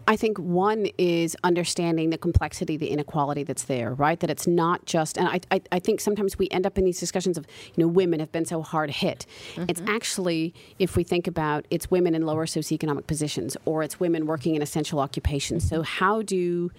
[0.07, 4.19] I think one is understanding the complexity, the inequality that's there, right?
[4.19, 6.99] That it's not just, and I, I, I think sometimes we end up in these
[6.99, 7.45] discussions of,
[7.75, 9.25] you know, women have been so hard hit.
[9.55, 9.65] Mm-hmm.
[9.67, 14.25] It's actually, if we think about it's women in lower socioeconomic positions or it's women
[14.25, 15.67] working in essential occupations.
[15.67, 16.71] So, how do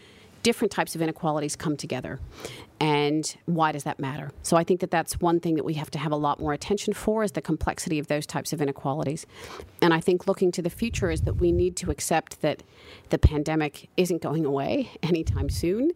[0.42, 2.20] different types of inequalities come together.
[2.80, 4.32] And why does that matter?
[4.42, 6.52] So i think that that's one thing that we have to have a lot more
[6.52, 9.26] attention for is the complexity of those types of inequalities.
[9.80, 12.62] And i think looking to the future is that we need to accept that
[13.10, 15.90] the pandemic isn't going away anytime soon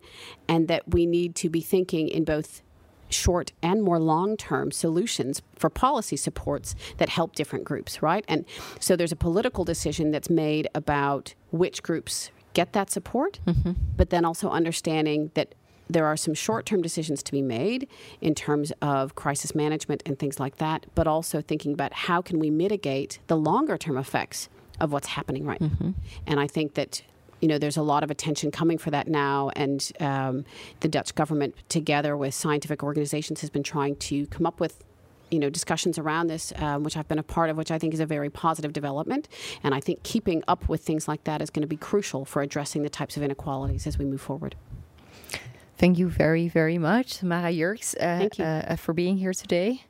[0.48, 2.62] and that we need to be thinking in both
[3.08, 8.24] short and more long term solutions for policy supports that help different groups, right?
[8.28, 8.44] And
[8.80, 13.72] so there's a political decision that's made about which groups get that support, mm-hmm.
[13.98, 15.54] but then also understanding that
[15.90, 17.86] there are some short term decisions to be made
[18.22, 22.38] in terms of crisis management and things like that, but also thinking about how can
[22.38, 24.48] we mitigate the longer term effects
[24.80, 25.88] of what's happening right mm-hmm.
[25.88, 25.94] now.
[26.26, 27.02] And I think that
[27.42, 30.46] you know, there's a lot of attention coming for that now, and um,
[30.80, 34.82] the Dutch government, together with scientific organizations, has been trying to come up with
[35.30, 37.94] you know discussions around this, um, which I've been a part of, which I think
[37.94, 39.28] is a very positive development.
[39.62, 42.42] And I think keeping up with things like that is going to be crucial for
[42.42, 44.56] addressing the types of inequalities as we move forward.
[45.78, 49.84] Thank you very, very much, Mara Yerkes, uh, uh, uh, for being here today.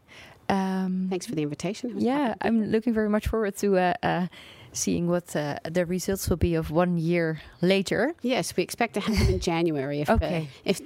[0.49, 2.01] Um, Thanks for the invitation.
[2.01, 4.26] Yeah, I'm looking very much forward to uh, uh,
[4.77, 8.14] seeing what uh, the results will be of one year later.
[8.22, 10.01] Yes, we expect to have them in January.
[10.03, 10.49] If, uh, okay.
[10.49, 10.81] Uh, if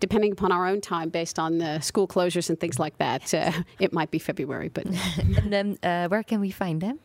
[0.00, 3.52] depending upon our own time, based on the school closures and things like that, uh,
[3.78, 4.68] it might be February.
[4.68, 4.86] But
[5.18, 6.98] and then, uh, where can we find them?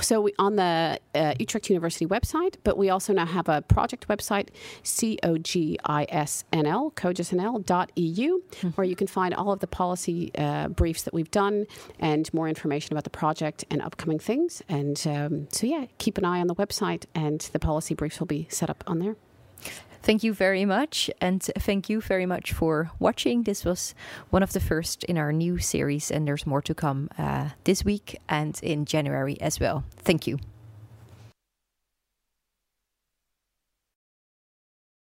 [0.00, 4.08] So we on the uh, Utrecht University website, but we also now have a project
[4.08, 4.48] website,
[4.82, 8.68] c o g i s n l cogisnl.eu, mm-hmm.
[8.70, 10.32] where you can find all of the policy
[10.76, 11.66] briefs that we've done
[11.98, 14.62] and more information about the project and upcoming things.
[14.68, 15.66] And um, so
[15.98, 18.98] keep an eye on the website, and the policy briefs will be set up on
[18.98, 19.16] there.
[20.02, 21.10] Thank you very much.
[21.20, 23.42] And thank you very much for watching.
[23.42, 23.94] This was
[24.30, 27.84] one of the first in our new series, and there's more to come uh, this
[27.84, 29.84] week and in January as well.
[29.98, 30.38] Thank you.